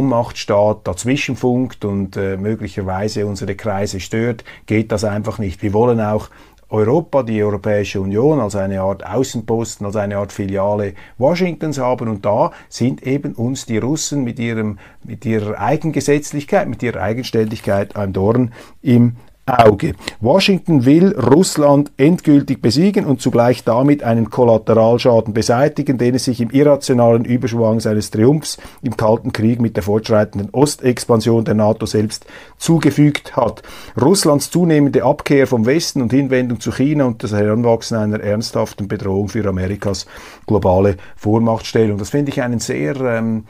Atommachtstaat 0.08 0.86
dazwischenfunkt 0.86 1.84
und 1.84 2.16
äh, 2.16 2.36
möglicherweise 2.36 3.26
unsere 3.26 3.54
Kreise 3.54 4.00
stört, 4.00 4.44
geht 4.66 4.92
das 4.92 5.04
einfach 5.04 5.38
nicht. 5.38 5.62
Wir 5.62 5.72
wollen 5.72 6.00
auch 6.00 6.30
Europa, 6.70 7.22
die 7.22 7.42
Europäische 7.42 8.00
Union 8.00 8.40
als 8.40 8.54
eine 8.54 8.82
Art 8.82 9.06
Außenposten, 9.06 9.86
als 9.86 9.96
eine 9.96 10.18
Art 10.18 10.32
Filiale 10.32 10.94
Washingtons 11.16 11.78
haben. 11.78 12.08
Und 12.08 12.26
da 12.26 12.52
sind 12.68 13.02
eben 13.02 13.32
uns 13.34 13.64
die 13.64 13.78
Russen 13.78 14.22
mit, 14.22 14.38
ihrem, 14.38 14.78
mit 15.02 15.24
ihrer 15.24 15.58
Eigengesetzlichkeit, 15.58 16.68
mit 16.68 16.82
ihrer 16.82 17.00
Eigenständigkeit 17.00 17.96
ein 17.96 18.12
Dorn 18.12 18.52
im 18.82 19.16
Auge. 19.48 19.94
Washington 20.20 20.84
will 20.84 21.14
Russland 21.16 21.90
endgültig 21.96 22.60
besiegen 22.60 23.06
und 23.06 23.20
zugleich 23.20 23.64
damit 23.64 24.02
einen 24.02 24.30
Kollateralschaden 24.30 25.32
beseitigen, 25.34 25.98
den 25.98 26.14
es 26.14 26.24
sich 26.24 26.40
im 26.40 26.50
irrationalen 26.50 27.24
Überschwang 27.24 27.80
seines 27.80 28.10
Triumphs 28.10 28.58
im 28.82 28.96
Kalten 28.96 29.32
Krieg 29.32 29.60
mit 29.60 29.76
der 29.76 29.82
fortschreitenden 29.82 30.50
Ostexpansion 30.52 31.44
der 31.44 31.54
NATO 31.54 31.86
selbst 31.86 32.26
zugefügt 32.58 33.36
hat. 33.36 33.62
Russlands 34.00 34.50
zunehmende 34.50 35.04
Abkehr 35.04 35.46
vom 35.46 35.66
Westen 35.66 36.02
und 36.02 36.12
Hinwendung 36.12 36.60
zu 36.60 36.72
China 36.72 37.06
und 37.06 37.22
das 37.22 37.32
Heranwachsen 37.32 37.96
einer 37.96 38.20
ernsthaften 38.20 38.88
Bedrohung 38.88 39.28
für 39.28 39.46
Amerikas 39.48 40.06
globale 40.46 40.96
Vormachtstellung. 41.16 41.98
Das 41.98 42.10
finde 42.10 42.30
ich 42.32 42.42
einen 42.42 42.58
sehr 42.58 42.96
ähm, 43.00 43.44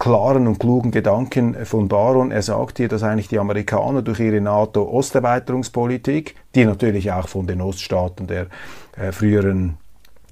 klaren 0.00 0.48
und 0.48 0.58
klugen 0.58 0.90
Gedanken 0.90 1.54
von 1.66 1.86
Baron. 1.86 2.32
Er 2.32 2.42
sagt 2.42 2.78
hier, 2.78 2.88
dass 2.88 3.04
eigentlich 3.04 3.28
die 3.28 3.38
Amerikaner 3.38 4.02
durch 4.02 4.18
ihre 4.18 4.40
NATO-Osterweiterungspolitik, 4.40 6.34
die 6.56 6.64
natürlich 6.64 7.12
auch 7.12 7.28
von 7.28 7.46
den 7.46 7.60
Oststaaten 7.60 8.26
der 8.26 8.46
äh, 8.96 9.12
früheren 9.12 9.76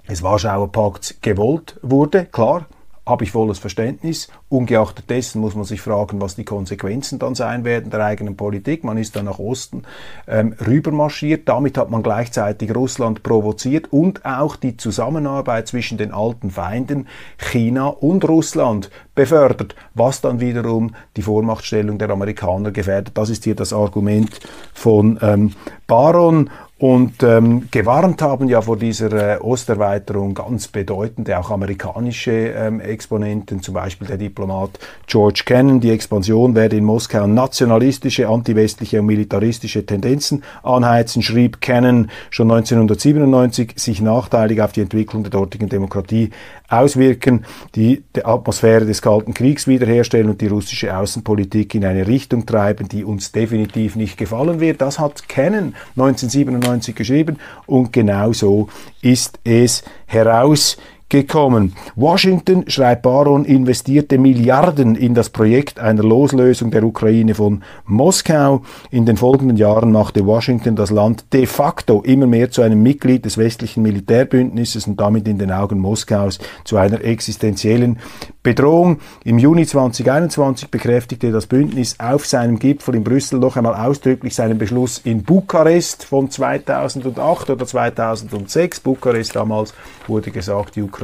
des 0.08 0.22
Warschauer 0.22 0.72
Pakts 0.72 1.20
gewollt 1.20 1.78
wurde, 1.82 2.24
klar, 2.24 2.66
habe 3.08 3.24
ich 3.24 3.32
volles 3.32 3.58
Verständnis. 3.58 4.28
Ungeachtet 4.48 5.08
dessen 5.10 5.40
muss 5.40 5.54
man 5.54 5.64
sich 5.64 5.80
fragen, 5.80 6.20
was 6.20 6.36
die 6.36 6.44
Konsequenzen 6.44 7.18
dann 7.18 7.34
sein 7.34 7.64
werden 7.64 7.90
der 7.90 8.04
eigenen 8.04 8.36
Politik. 8.36 8.84
Man 8.84 8.98
ist 8.98 9.16
dann 9.16 9.24
nach 9.24 9.38
Osten 9.38 9.82
ähm, 10.26 10.54
rübermarschiert. 10.64 11.48
Damit 11.48 11.78
hat 11.78 11.90
man 11.90 12.02
gleichzeitig 12.02 12.74
Russland 12.74 13.22
provoziert 13.22 13.92
und 13.92 14.24
auch 14.24 14.56
die 14.56 14.76
Zusammenarbeit 14.76 15.68
zwischen 15.68 15.98
den 15.98 16.12
alten 16.12 16.50
Feinden 16.50 17.06
China 17.38 17.88
und 17.88 18.28
Russland 18.28 18.90
befördert, 19.14 19.74
was 19.94 20.20
dann 20.20 20.40
wiederum 20.40 20.94
die 21.16 21.22
Vormachtstellung 21.22 21.98
der 21.98 22.10
Amerikaner 22.10 22.70
gefährdet. 22.70 23.16
Das 23.16 23.30
ist 23.30 23.44
hier 23.44 23.54
das 23.54 23.72
Argument 23.72 24.38
von 24.74 25.18
ähm, 25.22 25.52
Baron 25.86 26.50
und 26.78 27.24
ähm, 27.24 27.66
gewarnt 27.72 28.22
haben 28.22 28.48
ja 28.48 28.62
vor 28.62 28.76
dieser 28.76 29.36
äh, 29.36 29.40
Osterweiterung 29.40 30.34
ganz 30.34 30.68
bedeutende, 30.68 31.36
auch 31.36 31.50
amerikanische 31.50 32.30
ähm, 32.30 32.80
Exponenten, 32.80 33.60
zum 33.62 33.74
Beispiel 33.74 34.06
der 34.06 34.16
Diplomat 34.16 34.78
George 35.08 35.42
Kennan. 35.44 35.80
Die 35.80 35.90
Expansion 35.90 36.54
werde 36.54 36.76
in 36.76 36.84
Moskau 36.84 37.26
nationalistische, 37.26 38.28
antiwestliche 38.28 39.00
und 39.00 39.06
militaristische 39.06 39.84
Tendenzen 39.86 40.44
anheizen, 40.62 41.20
schrieb 41.20 41.60
Kennan 41.60 42.10
schon 42.30 42.48
1997, 42.48 43.72
sich 43.74 44.00
nachteilig 44.00 44.62
auf 44.62 44.70
die 44.70 44.82
Entwicklung 44.82 45.24
der 45.24 45.32
dortigen 45.32 45.68
Demokratie 45.68 46.30
auswirken, 46.68 47.44
die, 47.74 48.04
die 48.14 48.24
Atmosphäre 48.24 48.84
des 48.84 49.02
Kalten 49.02 49.34
Kriegs 49.34 49.66
wiederherstellen 49.66 50.30
und 50.30 50.40
die 50.40 50.48
russische 50.48 50.96
Außenpolitik 50.96 51.74
in 51.74 51.84
eine 51.84 52.06
Richtung 52.06 52.46
treiben, 52.46 52.88
die 52.88 53.04
uns 53.04 53.32
definitiv 53.32 53.96
nicht 53.96 54.16
gefallen 54.16 54.60
wird. 54.60 54.80
Das 54.80 54.98
hat 54.98 55.28
Kennan 55.28 55.74
1997 55.96 56.67
geschrieben. 56.94 57.38
Und 57.66 57.92
genau 57.92 58.32
so 58.32 58.68
ist 59.00 59.38
es 59.44 59.82
herausgekommen 60.06 60.97
gekommen. 61.08 61.72
Washington, 61.96 62.64
schreibt 62.68 63.02
Baron, 63.02 63.46
investierte 63.46 64.18
Milliarden 64.18 64.94
in 64.94 65.14
das 65.14 65.30
Projekt 65.30 65.80
einer 65.80 66.02
Loslösung 66.02 66.70
der 66.70 66.84
Ukraine 66.84 67.34
von 67.34 67.62
Moskau. 67.86 68.62
In 68.90 69.06
den 69.06 69.16
folgenden 69.16 69.56
Jahren 69.56 69.90
machte 69.90 70.26
Washington 70.26 70.76
das 70.76 70.90
Land 70.90 71.32
de 71.32 71.46
facto 71.46 72.02
immer 72.02 72.26
mehr 72.26 72.50
zu 72.50 72.60
einem 72.60 72.82
Mitglied 72.82 73.24
des 73.24 73.38
westlichen 73.38 73.82
Militärbündnisses 73.82 74.86
und 74.86 75.00
damit 75.00 75.26
in 75.26 75.38
den 75.38 75.50
Augen 75.50 75.78
Moskaus 75.78 76.38
zu 76.64 76.76
einer 76.76 77.02
existenziellen 77.02 77.98
Bedrohung. 78.42 78.98
Im 79.24 79.38
Juni 79.38 79.66
2021 79.66 80.70
bekräftigte 80.70 81.32
das 81.32 81.46
Bündnis 81.46 81.96
auf 81.98 82.26
seinem 82.26 82.58
Gipfel 82.58 82.96
in 82.96 83.04
Brüssel 83.04 83.38
noch 83.38 83.56
einmal 83.56 83.74
ausdrücklich 83.74 84.34
seinen 84.34 84.58
Beschluss 84.58 84.98
in 85.04 85.22
Bukarest 85.22 86.04
von 86.04 86.30
2008 86.30 87.50
oder 87.50 87.66
2006. 87.66 88.80
Bukarest 88.80 89.36
damals 89.36 89.72
wurde 90.06 90.30
gesagt, 90.30 90.76
die 90.76 90.82
Ukraine 90.82 90.97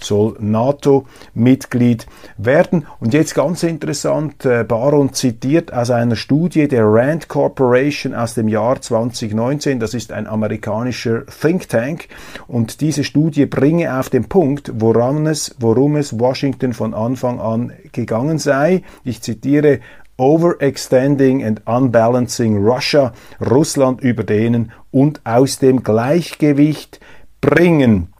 soll 0.00 0.36
NATO-Mitglied 0.38 2.06
werden. 2.36 2.86
Und 3.00 3.14
jetzt 3.14 3.34
ganz 3.34 3.62
interessant, 3.62 4.44
äh, 4.44 4.64
Baron 4.64 5.12
zitiert 5.12 5.72
aus 5.72 5.90
einer 5.90 6.16
Studie 6.16 6.68
der 6.68 6.84
Rand 6.84 7.28
Corporation 7.28 8.14
aus 8.14 8.34
dem 8.34 8.48
Jahr 8.48 8.80
2019. 8.80 9.80
Das 9.80 9.94
ist 9.94 10.12
ein 10.12 10.26
amerikanischer 10.26 11.24
Think 11.26 11.68
Tank. 11.68 12.08
Und 12.46 12.80
diese 12.80 13.04
Studie 13.04 13.46
bringe 13.46 13.98
auf 13.98 14.10
den 14.10 14.26
Punkt, 14.26 14.72
woran 14.74 15.26
es, 15.26 15.54
worum 15.58 15.96
es 15.96 16.18
Washington 16.18 16.72
von 16.72 16.94
Anfang 16.94 17.40
an 17.40 17.72
gegangen 17.92 18.38
sei. 18.38 18.82
Ich 19.04 19.22
zitiere, 19.22 19.80
Overextending 20.16 21.44
and 21.44 21.66
Unbalancing 21.66 22.64
Russia, 22.64 23.12
Russland 23.40 24.00
überdehnen 24.00 24.70
und 24.92 25.20
aus 25.24 25.58
dem 25.58 25.82
Gleichgewicht 25.82 27.00
bringen. 27.40 28.13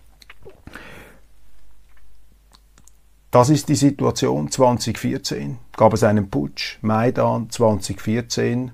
Das 3.35 3.51
ist 3.51 3.69
die 3.69 3.75
Situation 3.75 4.49
2014. 4.49 5.59
Gab 5.77 5.93
es 5.93 6.05
einen 6.05 6.31
Putsch, 6.31 6.79
Maidan 6.83 7.51
2014, 7.51 8.71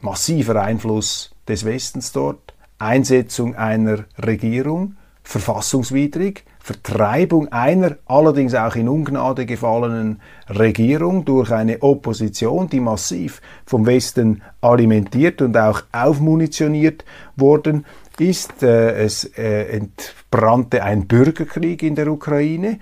massiver 0.00 0.62
Einfluss 0.62 1.34
des 1.48 1.64
Westens 1.64 2.12
dort, 2.12 2.54
Einsetzung 2.78 3.56
einer 3.56 4.04
Regierung, 4.24 4.94
verfassungswidrig, 5.24 6.44
Vertreibung 6.60 7.50
einer 7.50 7.96
allerdings 8.06 8.54
auch 8.54 8.76
in 8.76 8.88
Ungnade 8.88 9.46
gefallenen 9.46 10.20
Regierung 10.48 11.24
durch 11.24 11.50
eine 11.50 11.82
Opposition, 11.82 12.68
die 12.68 12.78
massiv 12.78 13.42
vom 13.64 13.84
Westen 13.84 14.42
alimentiert 14.60 15.42
und 15.42 15.56
auch 15.56 15.82
aufmunitioniert 15.90 17.04
worden 17.34 17.84
ist. 18.16 18.62
Äh, 18.62 18.92
es 19.02 19.24
äh, 19.36 19.76
entbrannte 19.76 20.84
ein 20.84 21.08
Bürgerkrieg 21.08 21.82
in 21.82 21.96
der 21.96 22.06
Ukraine. 22.06 22.78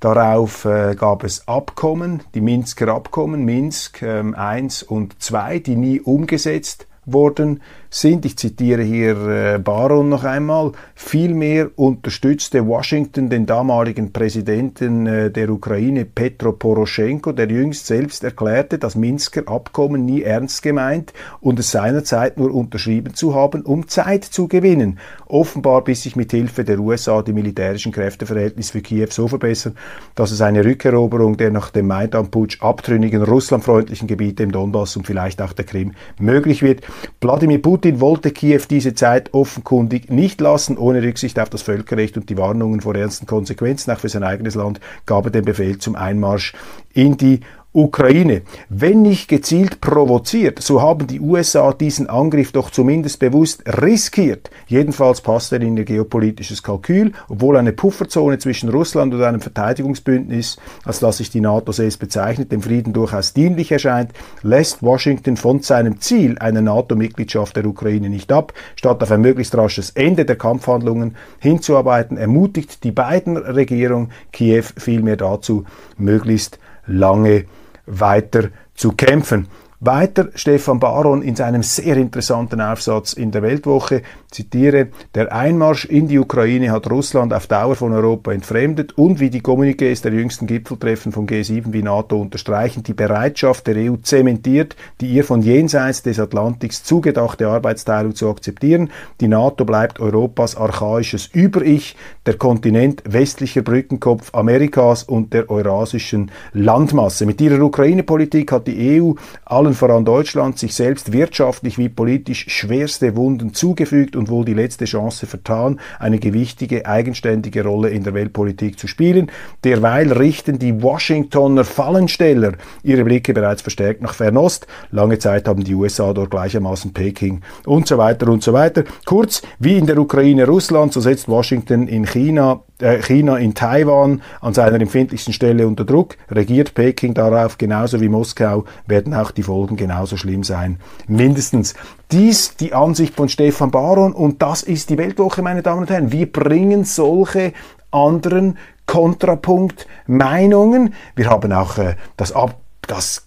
Darauf 0.00 0.66
äh, 0.66 0.94
gab 0.94 1.24
es 1.24 1.48
Abkommen, 1.48 2.22
die 2.34 2.42
Minsker 2.42 2.88
Abkommen, 2.88 3.44
Minsk 3.44 4.02
ähm, 4.02 4.34
1 4.34 4.82
und 4.82 5.22
2, 5.22 5.60
die 5.60 5.76
nie 5.76 6.00
umgesetzt 6.00 6.86
worden 7.06 7.62
sind, 7.90 8.24
ich 8.24 8.36
zitiere 8.36 8.82
hier 8.82 9.28
äh, 9.28 9.58
Baron 9.58 10.08
noch 10.08 10.24
einmal, 10.24 10.72
vielmehr 10.94 11.70
unterstützte 11.76 12.66
Washington 12.66 13.30
den 13.30 13.46
damaligen 13.46 14.12
Präsidenten 14.12 15.06
äh, 15.06 15.30
der 15.30 15.50
Ukraine 15.50 16.04
Petro 16.04 16.52
Poroschenko, 16.52 17.32
der 17.32 17.48
jüngst 17.48 17.86
selbst 17.86 18.24
erklärte, 18.24 18.78
das 18.78 18.96
Minsker 18.96 19.42
Abkommen 19.46 20.04
nie 20.04 20.22
ernst 20.22 20.62
gemeint 20.62 21.12
und 21.40 21.58
es 21.58 21.70
seinerzeit 21.70 22.38
nur 22.38 22.52
unterschrieben 22.52 23.14
zu 23.14 23.34
haben, 23.34 23.62
um 23.62 23.88
Zeit 23.88 24.24
zu 24.24 24.48
gewinnen. 24.48 24.98
Offenbar 25.26 25.84
bis 25.84 26.02
sich 26.02 26.16
mit 26.16 26.30
Hilfe 26.32 26.64
der 26.64 26.78
USA 26.78 27.22
die 27.22 27.32
militärischen 27.32 27.92
Kräfteverhältnisse 27.92 28.72
für 28.72 28.82
Kiew 28.82 29.08
so 29.10 29.28
verbessern, 29.28 29.76
dass 30.14 30.30
es 30.30 30.40
eine 30.40 30.64
Rückeroberung 30.64 31.36
der 31.36 31.50
nach 31.50 31.70
dem 31.70 31.86
Maidan-Putsch 31.86 32.62
abtrünnigen 32.62 33.22
russlandfreundlichen 33.22 34.08
Gebiete 34.08 34.42
im 34.42 34.52
Donbass 34.52 34.96
und 34.96 35.06
vielleicht 35.06 35.40
auch 35.40 35.52
der 35.52 35.64
Krim 35.64 35.92
möglich 36.18 36.62
wird. 36.62 36.82
Wladimir 37.20 37.60
Putin 37.60 37.75
Putin 37.76 38.00
wollte 38.00 38.30
Kiew 38.30 38.62
diese 38.70 38.94
Zeit 38.94 39.34
offenkundig 39.34 40.10
nicht 40.10 40.40
lassen, 40.40 40.78
ohne 40.78 41.02
Rücksicht 41.02 41.38
auf 41.38 41.50
das 41.50 41.60
Völkerrecht 41.60 42.16
und 42.16 42.30
die 42.30 42.38
Warnungen 42.38 42.80
vor 42.80 42.94
ernsten 42.94 43.26
Konsequenzen, 43.26 43.90
auch 43.90 43.98
für 43.98 44.08
sein 44.08 44.22
eigenes 44.22 44.54
Land, 44.54 44.80
gab 45.04 45.26
er 45.26 45.30
den 45.30 45.44
Befehl 45.44 45.76
zum 45.76 45.94
Einmarsch 45.94 46.54
in 46.94 47.18
die 47.18 47.40
Ukraine. 47.76 48.40
Wenn 48.70 49.02
nicht 49.02 49.28
gezielt 49.28 49.82
provoziert, 49.82 50.62
so 50.62 50.80
haben 50.80 51.06
die 51.06 51.20
USA 51.20 51.74
diesen 51.74 52.08
Angriff 52.08 52.50
doch 52.50 52.70
zumindest 52.70 53.18
bewusst 53.18 53.64
riskiert. 53.66 54.48
Jedenfalls 54.66 55.20
passt 55.20 55.52
er 55.52 55.60
in 55.60 55.76
ihr 55.76 55.84
geopolitisches 55.84 56.62
Kalkül, 56.62 57.12
obwohl 57.28 57.58
eine 57.58 57.74
Pufferzone 57.74 58.38
zwischen 58.38 58.70
Russland 58.70 59.12
und 59.12 59.22
einem 59.22 59.42
Verteidigungsbündnis, 59.42 60.56
als 60.86 61.00
das 61.00 61.18
sich 61.18 61.28
die 61.28 61.42
NATO 61.42 61.70
selbst 61.70 61.98
bezeichnet, 61.98 62.50
dem 62.50 62.62
Frieden 62.62 62.94
durchaus 62.94 63.34
dienlich 63.34 63.70
erscheint, 63.70 64.12
lässt 64.42 64.82
Washington 64.82 65.36
von 65.36 65.60
seinem 65.60 66.00
Ziel 66.00 66.38
einer 66.38 66.62
NATO-Mitgliedschaft 66.62 67.56
der 67.56 67.66
Ukraine 67.66 68.08
nicht 68.08 68.32
ab. 68.32 68.54
Statt 68.76 69.02
auf 69.02 69.10
ein 69.10 69.20
möglichst 69.20 69.54
rasches 69.54 69.90
Ende 69.90 70.24
der 70.24 70.36
Kampfhandlungen 70.36 71.14
hinzuarbeiten, 71.40 72.16
ermutigt 72.16 72.84
die 72.84 72.92
beiden 72.92 73.36
Regierungen 73.36 74.12
Kiew 74.32 74.64
vielmehr 74.78 75.18
dazu, 75.18 75.66
möglichst 75.98 76.58
lange 76.86 77.44
weiter 77.86 78.50
zu 78.74 78.92
kämpfen. 78.92 79.48
Weiter 79.80 80.28
Stefan 80.34 80.80
Baron 80.80 81.22
in 81.22 81.36
seinem 81.36 81.62
sehr 81.62 81.96
interessanten 81.96 82.60
Aufsatz 82.60 83.12
in 83.12 83.30
der 83.30 83.42
Weltwoche, 83.42 84.02
zitiere, 84.36 84.88
der 85.14 85.34
Einmarsch 85.34 85.84
in 85.84 86.08
die 86.08 86.18
Ukraine 86.18 86.70
hat 86.70 86.90
Russland 86.90 87.34
auf 87.34 87.46
Dauer 87.46 87.74
von 87.74 87.92
Europa 87.92 88.32
entfremdet 88.32 88.96
und 88.96 89.20
wie 89.20 89.28
die 89.28 89.42
Kommuniqués 89.42 90.02
der 90.02 90.12
jüngsten 90.12 90.46
Gipfeltreffen 90.46 91.12
von 91.12 91.26
G7 91.26 91.72
wie 91.72 91.82
NATO 91.82 92.16
unterstreichen, 92.20 92.82
die 92.82 92.94
Bereitschaft 92.94 93.66
der 93.66 93.76
EU 93.76 93.96
zementiert, 93.96 94.76
die 95.00 95.08
ihr 95.08 95.24
von 95.24 95.42
jenseits 95.42 96.02
des 96.02 96.18
Atlantiks 96.18 96.84
zugedachte 96.84 97.48
Arbeitsteilung 97.48 98.14
zu 98.14 98.30
akzeptieren. 98.30 98.90
Die 99.20 99.28
NATO 99.28 99.64
bleibt 99.64 100.00
Europas 100.00 100.56
archaisches 100.56 101.26
Über-Ich, 101.26 101.96
der 102.24 102.34
Kontinent 102.34 103.02
westlicher 103.04 103.62
Brückenkopf 103.62 104.34
Amerikas 104.34 105.02
und 105.02 105.32
der 105.32 105.50
eurasischen 105.50 106.30
Landmasse. 106.52 107.26
Mit 107.26 107.40
ihrer 107.40 107.62
Ukraine-Politik 107.62 108.52
hat 108.52 108.66
die 108.66 109.00
EU 109.00 109.12
alle 109.44 109.66
allen 109.66 109.74
voran 109.74 110.04
Deutschland, 110.04 110.58
sich 110.58 110.74
selbst 110.74 111.12
wirtschaftlich 111.12 111.76
wie 111.76 111.88
politisch 111.88 112.46
schwerste 112.48 113.16
Wunden 113.16 113.52
zugefügt 113.52 114.14
und 114.14 114.25
wohl 114.28 114.44
die 114.44 114.54
letzte 114.54 114.84
Chance 114.84 115.26
vertan, 115.26 115.80
eine 115.98 116.18
gewichtige, 116.18 116.86
eigenständige 116.86 117.64
Rolle 117.64 117.90
in 117.90 118.04
der 118.04 118.14
Weltpolitik 118.14 118.78
zu 118.78 118.86
spielen. 118.86 119.30
Derweil 119.64 120.12
richten 120.12 120.58
die 120.58 120.82
Washingtoner 120.82 121.64
Fallensteller 121.64 122.52
ihre 122.82 123.04
Blicke 123.04 123.34
bereits 123.34 123.62
verstärkt 123.62 124.02
nach 124.02 124.14
Fernost. 124.14 124.66
Lange 124.90 125.18
Zeit 125.18 125.48
haben 125.48 125.64
die 125.64 125.74
USA 125.74 126.12
dort 126.12 126.30
gleichermaßen 126.30 126.92
Peking 126.92 127.42
und 127.64 127.86
so 127.86 127.98
weiter 127.98 128.28
und 128.28 128.42
so 128.42 128.52
weiter. 128.52 128.84
Kurz, 129.04 129.42
wie 129.58 129.76
in 129.76 129.86
der 129.86 129.98
Ukraine 129.98 130.46
Russland, 130.46 130.92
so 130.92 131.00
setzt 131.00 131.28
Washington 131.28 131.88
in 131.88 132.06
China 132.06 132.60
äh, 132.80 133.00
China 133.00 133.38
in 133.38 133.54
Taiwan 133.54 134.20
an 134.42 134.52
seiner 134.52 134.80
empfindlichsten 134.80 135.32
Stelle 135.32 135.66
unter 135.66 135.84
Druck, 135.84 136.16
regiert 136.30 136.74
Peking 136.74 137.14
darauf, 137.14 137.56
genauso 137.56 138.00
wie 138.02 138.08
Moskau, 138.08 138.64
werden 138.86 139.14
auch 139.14 139.30
die 139.30 139.42
Folgen 139.42 139.76
genauso 139.76 140.16
schlimm 140.16 140.44
sein. 140.44 140.78
Mindestens. 141.08 141.74
Dies 142.12 142.54
die 142.56 142.72
Ansicht 142.72 143.14
von 143.16 143.28
Stefan 143.28 143.72
Baron 143.72 144.05
und 144.12 144.42
das 144.42 144.62
ist 144.62 144.90
die 144.90 144.98
Weltwoche, 144.98 145.42
meine 145.42 145.62
Damen 145.62 145.82
und 145.82 145.90
Herren. 145.90 146.12
Wir 146.12 146.30
bringen 146.30 146.84
solche 146.84 147.52
anderen 147.90 148.58
Kontrapunkt-Meinungen. 148.86 150.94
Wir 151.14 151.30
haben 151.30 151.52
auch 151.52 151.78
äh, 151.78 151.94
das, 152.16 152.32
Ab 152.32 152.60
das 152.86 153.26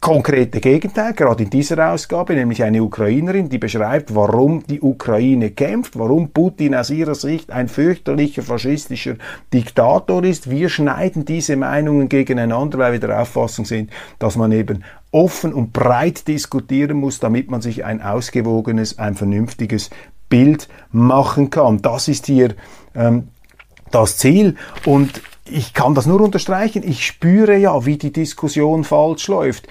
konkrete 0.00 0.60
Gegenteil, 0.60 1.14
gerade 1.14 1.42
in 1.42 1.50
dieser 1.50 1.92
Ausgabe, 1.92 2.34
nämlich 2.34 2.62
eine 2.62 2.82
Ukrainerin, 2.82 3.48
die 3.48 3.58
beschreibt, 3.58 4.14
warum 4.14 4.62
die 4.64 4.80
Ukraine 4.80 5.50
kämpft, 5.50 5.98
warum 5.98 6.30
Putin 6.30 6.74
aus 6.74 6.90
ihrer 6.90 7.14
Sicht 7.14 7.50
ein 7.50 7.66
fürchterlicher 7.66 8.42
faschistischer 8.42 9.16
Diktator 9.52 10.22
ist. 10.22 10.50
Wir 10.50 10.68
schneiden 10.68 11.24
diese 11.24 11.56
Meinungen 11.56 12.08
gegeneinander, 12.08 12.78
weil 12.78 12.92
wir 12.92 13.00
der 13.00 13.20
Auffassung 13.20 13.64
sind, 13.64 13.90
dass 14.18 14.36
man 14.36 14.52
eben 14.52 14.84
offen 15.10 15.52
und 15.52 15.72
breit 15.72 16.28
diskutieren 16.28 16.98
muss, 16.98 17.18
damit 17.18 17.50
man 17.50 17.60
sich 17.60 17.84
ein 17.84 18.00
ausgewogenes, 18.00 18.98
ein 18.98 19.14
vernünftiges 19.14 19.90
Bild 20.28 20.68
machen 20.90 21.50
kann. 21.50 21.82
Das 21.82 22.08
ist 22.08 22.26
hier 22.26 22.54
ähm, 22.94 23.28
das 23.90 24.16
Ziel 24.16 24.56
und 24.84 25.22
ich 25.48 25.74
kann 25.74 25.94
das 25.94 26.06
nur 26.06 26.20
unterstreichen. 26.20 26.82
Ich 26.84 27.06
spüre 27.06 27.56
ja, 27.56 27.86
wie 27.86 27.98
die 27.98 28.12
Diskussion 28.12 28.84
falsch 28.84 29.28
läuft. 29.28 29.68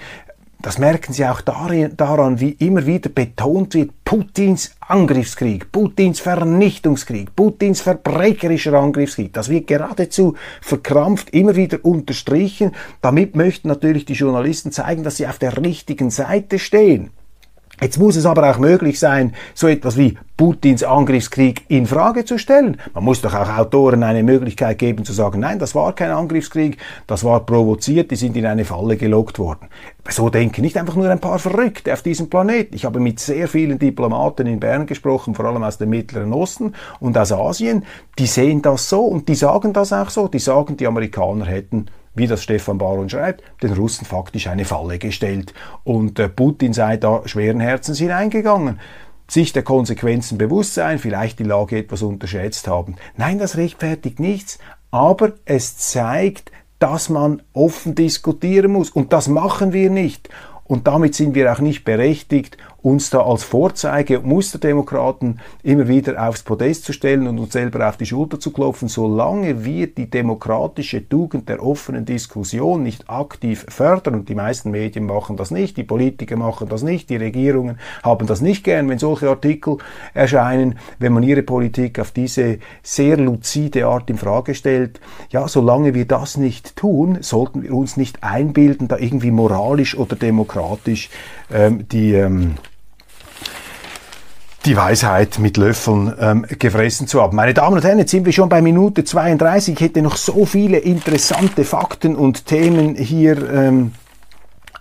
Das 0.62 0.78
merken 0.78 1.12
Sie 1.12 1.24
auch 1.24 1.42
daran, 1.42 2.40
wie 2.40 2.50
immer 2.50 2.86
wieder 2.86 3.10
betont 3.10 3.74
wird, 3.74 3.92
Putins 4.04 4.74
Angriffskrieg, 4.80 5.70
Putins 5.70 6.18
Vernichtungskrieg, 6.18 7.36
Putins 7.36 7.82
verbrecherischer 7.82 8.72
Angriffskrieg. 8.72 9.32
Das 9.32 9.48
wird 9.48 9.66
geradezu 9.66 10.34
verkrampft 10.62 11.30
immer 11.30 11.56
wieder 11.56 11.84
unterstrichen. 11.84 12.72
Damit 13.00 13.36
möchten 13.36 13.68
natürlich 13.68 14.06
die 14.06 14.14
Journalisten 14.14 14.72
zeigen, 14.72 15.04
dass 15.04 15.18
sie 15.18 15.26
auf 15.26 15.38
der 15.38 15.56
richtigen 15.62 16.10
Seite 16.10 16.58
stehen. 16.58 17.10
Jetzt 17.80 17.98
muss 17.98 18.16
es 18.16 18.24
aber 18.24 18.50
auch 18.50 18.58
möglich 18.58 18.98
sein, 18.98 19.34
so 19.54 19.68
etwas 19.68 19.98
wie 19.98 20.16
Putins 20.36 20.82
Angriffskrieg 20.82 21.64
in 21.68 21.86
Frage 21.86 22.24
zu 22.24 22.38
stellen. 22.38 22.78
Man 22.94 23.04
muss 23.04 23.20
doch 23.20 23.34
auch 23.34 23.58
Autoren 23.58 24.02
eine 24.02 24.22
Möglichkeit 24.22 24.78
geben 24.78 25.04
zu 25.04 25.12
sagen, 25.12 25.40
nein, 25.40 25.58
das 25.58 25.74
war 25.74 25.94
kein 25.94 26.10
Angriffskrieg, 26.10 26.78
das 27.06 27.24
war 27.24 27.40
provoziert, 27.44 28.10
die 28.10 28.16
sind 28.16 28.36
in 28.36 28.46
eine 28.46 28.64
Falle 28.64 28.96
gelockt 28.96 29.38
worden. 29.38 29.68
So 30.08 30.30
denken 30.30 30.62
nicht 30.62 30.76
einfach 30.76 30.94
nur 30.94 31.10
ein 31.10 31.20
paar 31.20 31.38
Verrückte 31.38 31.92
auf 31.92 32.02
diesem 32.02 32.30
Planeten. 32.30 32.74
Ich 32.74 32.84
habe 32.84 33.00
mit 33.00 33.18
sehr 33.20 33.48
vielen 33.48 33.78
Diplomaten 33.78 34.46
in 34.46 34.60
Bern 34.60 34.86
gesprochen, 34.86 35.34
vor 35.34 35.44
allem 35.46 35.62
aus 35.62 35.78
dem 35.78 35.90
Mittleren 35.90 36.32
Osten 36.32 36.74
und 37.00 37.16
aus 37.18 37.32
Asien. 37.32 37.84
Die 38.18 38.26
sehen 38.26 38.62
das 38.62 38.88
so 38.88 39.04
und 39.04 39.28
die 39.28 39.34
sagen 39.34 39.72
das 39.72 39.92
auch 39.92 40.10
so. 40.10 40.28
Die 40.28 40.38
sagen, 40.38 40.76
die 40.76 40.86
Amerikaner 40.86 41.46
hätten 41.46 41.86
wie 42.16 42.26
das 42.26 42.42
Stefan 42.42 42.78
Baron 42.78 43.08
schreibt, 43.08 43.42
den 43.62 43.72
Russen 43.72 44.06
faktisch 44.06 44.48
eine 44.48 44.64
Falle 44.64 44.98
gestellt. 44.98 45.54
Und 45.84 46.18
äh, 46.18 46.28
Putin 46.28 46.72
sei 46.72 46.96
da 46.96 47.22
schweren 47.26 47.60
Herzens 47.60 47.98
hineingegangen 47.98 48.80
sich 49.28 49.52
der 49.52 49.64
Konsequenzen 49.64 50.38
bewusst 50.38 50.74
sein, 50.74 50.98
vielleicht 50.98 51.38
die 51.38 51.44
Lage 51.44 51.78
etwas 51.78 52.02
unterschätzt 52.02 52.68
haben. 52.68 52.94
Nein, 53.16 53.38
das 53.38 53.56
rechtfertigt 53.56 54.20
nichts, 54.20 54.58
aber 54.90 55.32
es 55.44 55.76
zeigt, 55.78 56.52
dass 56.78 57.08
man 57.08 57.42
offen 57.52 57.94
diskutieren 57.94 58.72
muss 58.72 58.90
und 58.90 59.12
das 59.12 59.28
machen 59.28 59.72
wir 59.72 59.90
nicht. 59.90 60.28
Und 60.64 60.86
damit 60.86 61.14
sind 61.14 61.34
wir 61.34 61.52
auch 61.52 61.60
nicht 61.60 61.84
berechtigt, 61.84 62.56
uns 62.86 63.10
da 63.10 63.22
als 63.22 63.42
Vorzeige- 63.42 64.20
und 64.20 64.26
Musterdemokraten 64.26 65.40
immer 65.64 65.88
wieder 65.88 66.24
aufs 66.28 66.44
Podest 66.44 66.84
zu 66.84 66.92
stellen 66.92 67.26
und 67.26 67.36
uns 67.40 67.52
selber 67.52 67.88
auf 67.88 67.96
die 67.96 68.06
Schulter 68.06 68.38
zu 68.38 68.52
klopfen, 68.52 68.86
solange 68.86 69.64
wir 69.64 69.88
die 69.88 70.08
demokratische 70.08 71.08
Tugend 71.08 71.48
der 71.48 71.60
offenen 71.64 72.04
Diskussion 72.04 72.84
nicht 72.84 73.10
aktiv 73.10 73.66
fördern, 73.68 74.14
und 74.14 74.28
die 74.28 74.36
meisten 74.36 74.70
Medien 74.70 75.04
machen 75.04 75.36
das 75.36 75.50
nicht, 75.50 75.76
die 75.76 75.82
Politiker 75.82 76.36
machen 76.36 76.68
das 76.68 76.84
nicht, 76.84 77.10
die 77.10 77.16
Regierungen 77.16 77.80
haben 78.04 78.28
das 78.28 78.40
nicht 78.40 78.62
gern, 78.62 78.88
wenn 78.88 79.00
solche 79.00 79.30
Artikel 79.30 79.78
erscheinen, 80.14 80.78
wenn 81.00 81.12
man 81.12 81.24
ihre 81.24 81.42
Politik 81.42 81.98
auf 81.98 82.12
diese 82.12 82.60
sehr 82.84 83.16
luzide 83.16 83.88
Art 83.88 84.08
in 84.10 84.16
Frage 84.16 84.54
stellt. 84.54 85.00
Ja, 85.30 85.48
solange 85.48 85.94
wir 85.94 86.06
das 86.06 86.36
nicht 86.36 86.76
tun, 86.76 87.18
sollten 87.20 87.64
wir 87.64 87.74
uns 87.74 87.96
nicht 87.96 88.22
einbilden, 88.22 88.86
da 88.86 88.96
irgendwie 88.96 89.32
moralisch 89.32 89.98
oder 89.98 90.14
demokratisch 90.14 91.10
ähm, 91.52 91.88
die 91.88 92.12
ähm, 92.12 92.54
die 94.66 94.76
Weisheit 94.76 95.38
mit 95.38 95.56
Löffeln 95.56 96.12
ähm, 96.20 96.44
gefressen 96.58 97.06
zu 97.06 97.22
haben. 97.22 97.36
Meine 97.36 97.54
Damen 97.54 97.76
und 97.76 97.84
Herren, 97.84 98.00
jetzt 98.00 98.10
sind 98.10 98.26
wir 98.26 98.32
schon 98.32 98.48
bei 98.48 98.60
Minute 98.60 99.04
32. 99.04 99.74
Ich 99.74 99.80
hätte 99.80 100.02
noch 100.02 100.16
so 100.16 100.44
viele 100.44 100.78
interessante 100.78 101.64
Fakten 101.64 102.16
und 102.16 102.46
Themen 102.46 102.96
hier 102.96 103.48
ähm, 103.48 103.92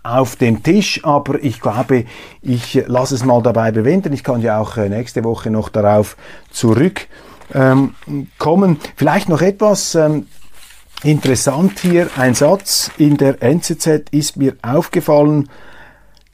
auf 0.02 0.38
dem 0.38 0.64
Tisch, 0.64 1.02
aber 1.04 1.44
ich 1.44 1.62
glaube, 1.62 2.06
ich 2.42 2.84
lasse 2.88 3.14
es 3.14 3.24
mal 3.24 3.44
dabei 3.44 3.72
bewenden. 3.72 4.12
Ich 4.14 4.24
kann 4.24 4.42
ja 4.42 4.60
auch 4.60 4.76
äh, 4.78 4.90
nächste 4.90 5.24
Woche 5.24 5.52
noch 5.52 5.70
darauf 5.70 6.18
zurückkommen. 6.50 7.06
Ähm, 7.54 8.78
Vielleicht 8.96 9.30
noch 9.30 9.42
etwas 9.42 9.94
ähm, 9.94 10.26
interessant 11.04 11.80
hier, 11.80 12.10
ein 12.18 12.34
Satz 12.34 12.90
in 12.98 13.18
der 13.18 13.42
NZZ 13.44 14.06
ist 14.10 14.38
mir 14.38 14.56
aufgefallen, 14.64 15.48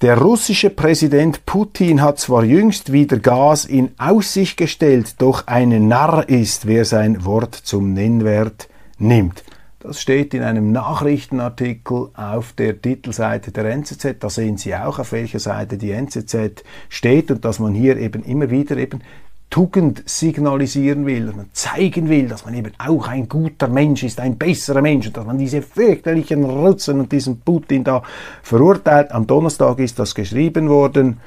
der 0.02 0.18
russische 0.18 0.72
Präsident 0.72 1.46
Putin 1.46 2.02
hat 2.02 2.18
zwar 2.18 2.44
jüngst 2.44 2.92
wieder 2.92 3.20
Gas 3.20 3.66
in 3.66 3.92
Aussicht 4.00 4.58
gestellt, 4.58 5.16
doch 5.20 5.46
ein 5.46 5.88
Narr 5.88 6.28
ist, 6.28 6.66
wer 6.66 6.86
sein 6.86 7.24
Wort 7.24 7.54
zum 7.54 7.94
Nennwert 7.94 8.68
nimmt. 8.98 9.44
Das 9.80 10.02
steht 10.02 10.34
in 10.34 10.42
einem 10.42 10.72
Nachrichtenartikel 10.72 12.10
auf 12.16 12.54
der 12.54 12.82
Titelseite 12.82 13.52
der 13.52 13.66
NZZ. 13.66 14.16
Da 14.20 14.30
sehen 14.30 14.58
Sie 14.58 14.76
auch, 14.76 14.98
auf 14.98 15.12
welcher 15.12 15.40
Seite 15.40 15.78
die 15.78 15.92
NZZ 15.92 16.64
steht 16.90 17.30
und 17.30 17.46
dass 17.46 17.60
man 17.60 17.74
hier 17.76 17.98
eben 17.98 18.24
immer 18.24 18.50
wieder 18.50 18.78
eben 18.78 19.02
Tugend 19.52 20.02
signalisieren 20.10 21.06
will, 21.06 21.26
dass 21.26 21.36
man 21.36 21.50
zeigen 21.52 22.10
will, 22.10 22.30
dass 22.30 22.46
man 22.46 22.54
eben 22.54 22.72
auch 22.80 23.08
ein 23.10 23.28
guter 23.28 23.68
Mensch 23.68 24.02
ist, 24.02 24.22
ein 24.22 24.38
besserer 24.38 24.82
Mensch 24.82 25.08
und 25.08 25.18
dass 25.18 25.26
man 25.26 25.38
diese 25.38 25.62
fürchterlichen 25.62 26.46
Russen 26.46 27.02
und 27.02 27.12
diesen 27.12 27.42
Putin 27.42 27.84
da 27.84 28.02
verurteilt. 28.42 29.12
Am 29.12 29.28
Donnerstag 29.28 29.80
ist 29.80 30.00
das 30.00 30.16
geschrieben 30.16 30.70
worden 30.70 31.20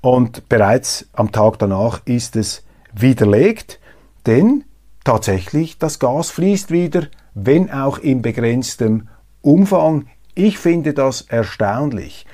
und 0.00 0.48
bereits 0.48 1.06
am 1.12 1.30
Tag 1.32 1.58
danach 1.58 2.00
ist 2.06 2.34
es 2.34 2.64
widerlegt, 2.94 3.78
denn 4.24 4.64
tatsächlich 5.04 5.78
das 5.78 5.98
Gas 5.98 6.30
fließt 6.30 6.70
wieder, 6.70 7.08
wenn 7.34 7.70
auch 7.70 7.98
in 7.98 8.22
begrenztem 8.22 9.08
Umfang. 9.42 10.06
Ich 10.34 10.58
finde 10.58 10.94
das 10.94 11.22
erstaunlich. 11.22 12.25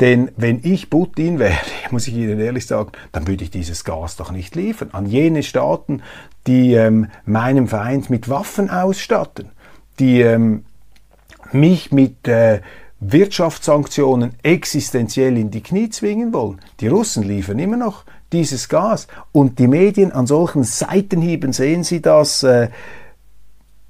Denn 0.00 0.30
wenn 0.36 0.60
ich 0.62 0.90
Putin 0.90 1.38
wäre, 1.38 1.58
muss 1.90 2.06
ich 2.06 2.14
Ihnen 2.14 2.40
ehrlich 2.40 2.66
sagen, 2.66 2.92
dann 3.12 3.26
würde 3.26 3.44
ich 3.44 3.50
dieses 3.50 3.84
Gas 3.84 4.16
doch 4.16 4.30
nicht 4.30 4.54
liefern 4.54 4.90
an 4.92 5.06
jene 5.06 5.42
Staaten, 5.42 6.02
die 6.46 6.74
ähm, 6.74 7.08
meinem 7.24 7.68
Feind 7.68 8.10
mit 8.10 8.28
Waffen 8.28 8.70
ausstatten, 8.70 9.50
die 9.98 10.20
ähm, 10.20 10.64
mich 11.52 11.92
mit 11.92 12.28
äh, 12.28 12.60
Wirtschaftssanktionen 13.00 14.32
existenziell 14.42 15.36
in 15.36 15.50
die 15.50 15.62
Knie 15.62 15.88
zwingen 15.90 16.32
wollen. 16.32 16.60
Die 16.80 16.88
Russen 16.88 17.22
liefern 17.22 17.58
immer 17.58 17.76
noch 17.76 18.04
dieses 18.32 18.68
Gas 18.68 19.06
und 19.32 19.58
die 19.58 19.68
Medien 19.68 20.12
an 20.12 20.26
solchen 20.26 20.64
Seitenhieben 20.64 21.52
sehen 21.52 21.84
Sie 21.84 22.02
das, 22.02 22.42
äh, 22.42 22.68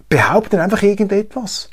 behaupten 0.08 0.60
einfach 0.60 0.82
irgendetwas 0.82 1.70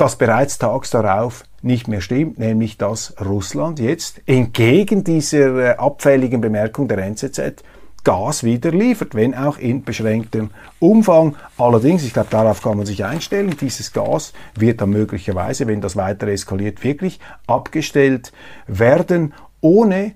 das 0.00 0.16
bereits 0.16 0.56
tags 0.56 0.90
darauf 0.90 1.44
nicht 1.62 1.88
mehr 1.88 2.00
stimmt, 2.00 2.38
nämlich 2.38 2.78
dass 2.78 3.14
Russland 3.20 3.78
jetzt 3.78 4.22
entgegen 4.26 5.04
dieser 5.04 5.56
äh, 5.56 5.76
abfälligen 5.76 6.40
Bemerkung 6.40 6.88
der 6.88 6.98
NZZ 6.98 7.62
Gas 8.02 8.44
wieder 8.44 8.70
liefert, 8.70 9.14
wenn 9.14 9.34
auch 9.34 9.58
in 9.58 9.84
beschränktem 9.84 10.50
Umfang. 10.78 11.36
Allerdings, 11.58 12.02
ich 12.02 12.14
glaube, 12.14 12.30
darauf 12.30 12.62
kann 12.62 12.78
man 12.78 12.86
sich 12.86 13.04
einstellen, 13.04 13.54
dieses 13.60 13.92
Gas 13.92 14.32
wird 14.54 14.80
dann 14.80 14.90
möglicherweise, 14.90 15.66
wenn 15.66 15.82
das 15.82 15.96
weiter 15.96 16.26
eskaliert, 16.28 16.82
wirklich 16.82 17.20
abgestellt 17.46 18.32
werden, 18.66 19.34
ohne 19.60 20.14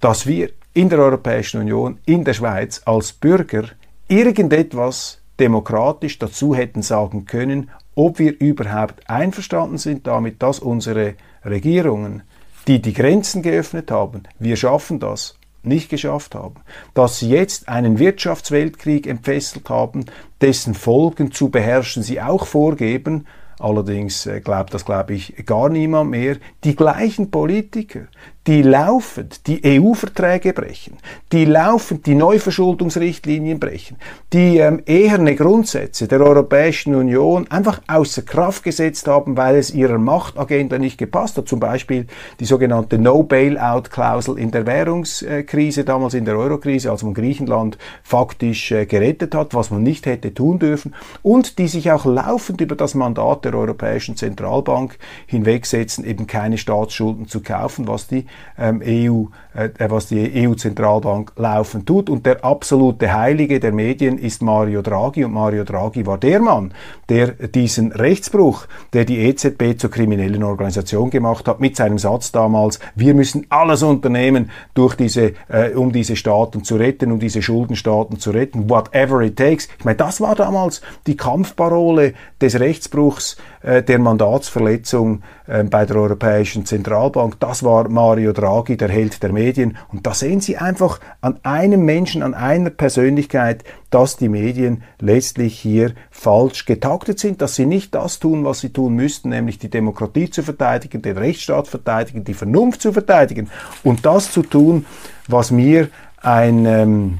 dass 0.00 0.26
wir 0.26 0.50
in 0.74 0.90
der 0.90 0.98
Europäischen 0.98 1.60
Union, 1.60 1.98
in 2.04 2.24
der 2.24 2.34
Schweiz 2.34 2.82
als 2.84 3.12
Bürger 3.12 3.64
irgendetwas 4.08 5.22
demokratisch 5.40 6.18
dazu 6.18 6.54
hätten 6.54 6.82
sagen 6.82 7.24
können, 7.24 7.70
ob 7.96 8.20
wir 8.20 8.38
überhaupt 8.38 9.10
einverstanden 9.10 9.78
sind 9.78 10.06
damit, 10.06 10.42
dass 10.42 10.60
unsere 10.60 11.14
Regierungen, 11.44 12.22
die 12.68 12.80
die 12.80 12.92
Grenzen 12.92 13.42
geöffnet 13.42 13.90
haben, 13.90 14.22
wir 14.38 14.56
schaffen 14.56 15.00
das, 15.00 15.36
nicht 15.62 15.88
geschafft 15.88 16.36
haben, 16.36 16.56
dass 16.94 17.18
sie 17.18 17.28
jetzt 17.28 17.68
einen 17.68 17.98
Wirtschaftsweltkrieg 17.98 19.06
entfesselt 19.06 19.68
haben, 19.68 20.04
dessen 20.40 20.74
Folgen 20.74 21.32
zu 21.32 21.48
beherrschen 21.48 22.02
sie 22.04 22.20
auch 22.20 22.46
vorgeben, 22.46 23.26
allerdings 23.58 24.26
äh, 24.26 24.40
glaubt 24.40 24.74
das, 24.74 24.84
glaube 24.84 25.14
ich, 25.14 25.34
gar 25.44 25.68
niemand 25.68 26.10
mehr, 26.10 26.36
die 26.62 26.76
gleichen 26.76 27.30
Politiker, 27.30 28.02
die 28.46 28.62
laufend 28.62 29.46
die 29.48 29.60
EU-Verträge 29.64 30.52
brechen, 30.52 30.98
die 31.32 31.44
laufend 31.44 32.06
die 32.06 32.14
Neuverschuldungsrichtlinien 32.14 33.58
brechen, 33.58 33.96
die 34.32 34.58
ähm, 34.58 34.82
eherne 34.86 35.34
Grundsätze 35.34 36.06
der 36.06 36.20
Europäischen 36.20 36.94
Union 36.94 37.50
einfach 37.50 37.80
außer 37.88 38.22
Kraft 38.22 38.62
gesetzt 38.62 39.08
haben, 39.08 39.36
weil 39.36 39.56
es 39.56 39.74
ihrer 39.74 39.98
Machtagenda 39.98 40.78
nicht 40.78 40.96
gepasst 40.96 41.36
hat. 41.36 41.48
Zum 41.48 41.58
Beispiel 41.58 42.06
die 42.38 42.44
sogenannte 42.44 42.98
No-Bailout-Klausel 42.98 44.38
in 44.38 44.52
der 44.52 44.64
Währungskrise, 44.66 45.84
damals 45.84 46.14
in 46.14 46.24
der 46.24 46.38
Eurokrise, 46.38 46.92
als 46.92 47.02
man 47.02 47.14
Griechenland 47.14 47.78
faktisch 48.04 48.70
äh, 48.70 48.86
gerettet 48.86 49.34
hat, 49.34 49.54
was 49.54 49.70
man 49.70 49.82
nicht 49.82 50.06
hätte 50.06 50.32
tun 50.32 50.60
dürfen, 50.60 50.94
und 51.22 51.58
die 51.58 51.66
sich 51.66 51.90
auch 51.90 52.04
laufend 52.04 52.60
über 52.60 52.76
das 52.76 52.94
Mandat 52.94 53.44
der 53.44 53.54
Europäischen 53.54 54.16
Zentralbank 54.16 54.98
hinwegsetzen, 55.26 56.04
eben 56.04 56.28
keine 56.28 56.58
Staatsschulden 56.58 57.26
zu 57.26 57.40
kaufen, 57.40 57.88
was 57.88 58.06
die 58.06 58.26
ähm, 58.58 58.82
EU, 58.84 59.24
äh, 59.54 59.70
was 59.88 60.06
die 60.06 60.46
EU-Zentralbank 60.46 61.32
laufen 61.36 61.84
tut. 61.84 62.10
Und 62.10 62.26
der 62.26 62.44
absolute 62.44 63.12
Heilige 63.12 63.60
der 63.60 63.72
Medien 63.72 64.18
ist 64.18 64.42
Mario 64.42 64.82
Draghi. 64.82 65.24
Und 65.24 65.32
Mario 65.32 65.64
Draghi 65.64 66.06
war 66.06 66.18
der 66.18 66.40
Mann, 66.40 66.72
der 67.08 67.28
diesen 67.28 67.92
Rechtsbruch, 67.92 68.66
der 68.92 69.04
die 69.04 69.18
EZB 69.18 69.78
zur 69.78 69.90
kriminellen 69.90 70.42
Organisation 70.42 71.10
gemacht 71.10 71.48
hat, 71.48 71.60
mit 71.60 71.76
seinem 71.76 71.98
Satz 71.98 72.32
damals, 72.32 72.78
wir 72.94 73.14
müssen 73.14 73.46
alles 73.48 73.82
unternehmen, 73.82 74.50
durch 74.74 74.94
diese, 74.94 75.32
äh, 75.48 75.72
um 75.74 75.92
diese 75.92 76.16
Staaten 76.16 76.64
zu 76.64 76.76
retten, 76.76 77.12
um 77.12 77.18
diese 77.18 77.42
Schuldenstaaten 77.42 78.18
zu 78.18 78.30
retten, 78.30 78.68
whatever 78.68 79.20
it 79.22 79.36
takes. 79.36 79.68
Ich 79.78 79.84
meine, 79.84 79.96
das 79.96 80.20
war 80.20 80.34
damals 80.34 80.82
die 81.06 81.16
Kampfparole 81.16 82.14
des 82.40 82.58
Rechtsbruchs, 82.60 83.36
äh, 83.66 83.82
der 83.82 83.98
Mandatsverletzung 83.98 85.22
äh, 85.48 85.64
bei 85.64 85.84
der 85.86 85.96
Europäischen 85.96 86.64
Zentralbank. 86.66 87.40
Das 87.40 87.64
war 87.64 87.88
Mario 87.88 88.32
Draghi, 88.32 88.76
der 88.76 88.88
Held 88.88 89.20
der 89.24 89.32
Medien. 89.32 89.76
Und 89.92 90.06
da 90.06 90.14
sehen 90.14 90.40
Sie 90.40 90.56
einfach 90.56 91.00
an 91.20 91.40
einem 91.42 91.84
Menschen, 91.84 92.22
an 92.22 92.34
einer 92.34 92.70
Persönlichkeit, 92.70 93.64
dass 93.90 94.16
die 94.16 94.28
Medien 94.28 94.84
letztlich 95.00 95.58
hier 95.58 95.94
falsch 96.12 96.64
getaktet 96.64 97.18
sind, 97.18 97.42
dass 97.42 97.56
sie 97.56 97.66
nicht 97.66 97.92
das 97.94 98.20
tun, 98.20 98.44
was 98.44 98.60
sie 98.60 98.70
tun 98.70 98.94
müssten, 98.94 99.30
nämlich 99.30 99.58
die 99.58 99.70
Demokratie 99.70 100.30
zu 100.30 100.44
verteidigen, 100.44 101.02
den 101.02 101.18
Rechtsstaat 101.18 101.66
verteidigen, 101.66 102.22
die 102.22 102.34
Vernunft 102.34 102.82
zu 102.82 102.92
verteidigen 102.92 103.50
und 103.82 104.06
das 104.06 104.30
zu 104.30 104.42
tun, 104.42 104.86
was 105.26 105.50
mir 105.50 105.88
ein 106.22 106.66
ähm, 106.66 107.18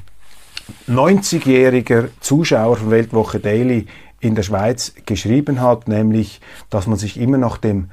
90-jähriger 0.87 2.09
Zuschauer 2.21 2.77
von 2.77 2.91
Weltwoche 2.91 3.39
Daily 3.39 3.87
in 4.19 4.35
der 4.35 4.43
Schweiz 4.43 4.93
geschrieben 5.05 5.61
hat, 5.61 5.87
nämlich, 5.87 6.41
dass 6.69 6.87
man 6.87 6.97
sich 6.97 7.19
immer 7.19 7.37
nach 7.37 7.57
dem 7.57 7.89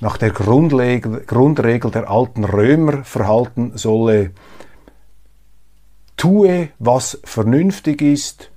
nach 0.00 0.18
der 0.18 0.30
Grundregel, 0.30 1.22
Grundregel 1.26 1.90
der 1.90 2.10
alten 2.10 2.44
Römer 2.44 3.02
verhalten 3.04 3.72
solle, 3.76 4.32
tue, 6.18 6.68
was 6.78 7.18
vernünftig 7.24 8.02
ist 8.02 8.50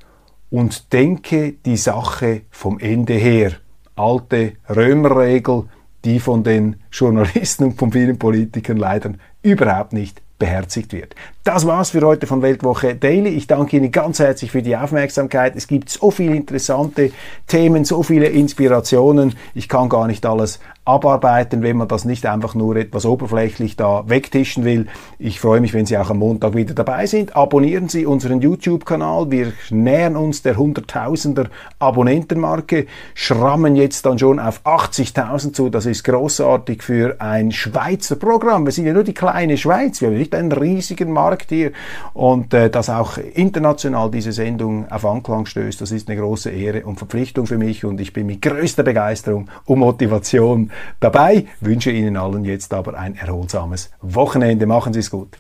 und 0.50 0.92
denke 0.92 1.54
die 1.66 1.78
Sache 1.78 2.42
vom 2.50 2.80
Ende 2.80 3.14
her. 3.14 3.54
Alte 3.96 4.54
Römerregel, 4.70 5.66
die 6.04 6.20
von 6.20 6.44
den 6.44 6.78
Journalisten 6.92 7.66
und 7.66 7.80
von 7.80 7.92
vielen 7.92 8.18
Politikern 8.18 8.78
leider 8.78 9.14
überhaupt 9.42 9.94
nicht 9.94 10.22
beherzigt 10.40 10.94
wird. 10.94 11.16
Das 11.44 11.68
war's 11.68 11.92
für 11.92 12.02
heute 12.02 12.26
von 12.26 12.42
Weltwoche 12.42 12.96
Daily. 12.96 13.30
Ich 13.30 13.48
danke 13.48 13.78
Ihnen 13.78 13.92
ganz 13.92 14.20
herzlich 14.20 14.52
für 14.52 14.62
die 14.62 14.76
Aufmerksamkeit. 14.76 15.56
Es 15.56 15.68
gibt 15.68 15.90
so 15.90 16.10
viele 16.10 16.36
interessante 16.36 17.12
Themen, 17.48 17.86
so 17.86 18.02
viele 18.02 18.28
Inspirationen. 18.28 19.36
Ich 19.54 19.70
kann 19.70 19.90
gar 19.90 20.08
nicht 20.08 20.26
alles 20.26 20.60
abarbeiten, 20.90 21.62
wenn 21.62 21.78
man 21.78 21.88
das 21.88 22.04
nicht 22.04 22.26
einfach 22.26 22.56
nur 22.56 22.76
etwas 22.76 23.06
oberflächlich 23.06 23.76
da 23.76 24.04
wegtischen 24.08 24.66
will. 24.66 24.88
Ich 25.20 25.40
freue 25.40 25.62
mich, 25.62 25.74
wenn 25.74 25.86
Sie 25.86 25.98
auch 25.98 26.10
am 26.10 26.18
Montag 26.18 26.56
wieder 26.56 26.74
dabei 26.74 27.06
sind. 27.06 27.36
Abonnieren 27.36 27.90
Sie 27.90 28.06
unseren 28.06 28.42
YouTube-Kanal. 28.42 29.30
Wir 29.30 29.54
nähern 29.70 30.16
uns 30.16 30.42
der 30.42 30.58
Hunderttausender 30.58 31.46
Abonnentenmarke, 31.78 32.88
schrammen 33.14 33.76
jetzt 33.76 34.06
dann 34.06 34.18
schon 34.18 34.40
auf 34.40 34.62
80.000 34.66 35.54
zu. 35.54 35.70
Das 35.70 35.86
ist 35.86 36.04
großartig 36.04 36.82
für 36.82 37.16
ein 37.20 37.52
Schweizer 37.52 38.16
Programm. 38.16 38.66
Wir 38.66 38.72
sind 38.72 38.88
ja 38.88 38.94
nur 38.94 39.04
die 39.04 39.14
kleine 39.14 39.58
Schweiz. 39.58 40.02
Wir 40.02 40.10
haben 40.10 40.18
nicht 40.18 40.34
einen 40.34 40.52
riesigen 40.52 41.12
Markt 41.12 41.50
hier. 41.50 41.72
Und 42.14 42.54
äh, 42.54 42.70
dass 42.70 42.90
auch 42.90 43.18
international 43.18 44.10
diese 44.10 44.32
Sendung 44.32 44.90
auf 44.92 45.06
Anklang 45.06 45.46
stößt, 45.46 45.82
das 45.82 45.92
ist 45.92 46.10
eine 46.10 46.20
große 46.20 46.50
Ehre 46.50 46.86
und 46.86 46.98
Verpflichtung 46.98 47.46
für 47.46 47.58
mich. 47.58 47.86
Und 47.86 48.02
ich 48.02 48.12
bin 48.12 48.26
mit 48.26 48.42
größter 48.42 48.84
Begeisterung 48.84 49.50
und 49.66 49.80
Motivation 49.80 50.72
dabei. 51.00 51.46
Wünsche 51.60 51.92
Ihnen 51.92 52.18
allen 52.18 52.46
jetzt 52.46 52.74
aber 52.74 52.98
ein 52.98 53.16
erholsames 53.16 53.92
Wochenende. 54.02 54.66
Machen 54.66 54.94
Sie 54.94 55.00
es 55.00 55.10
gut. 55.10 55.38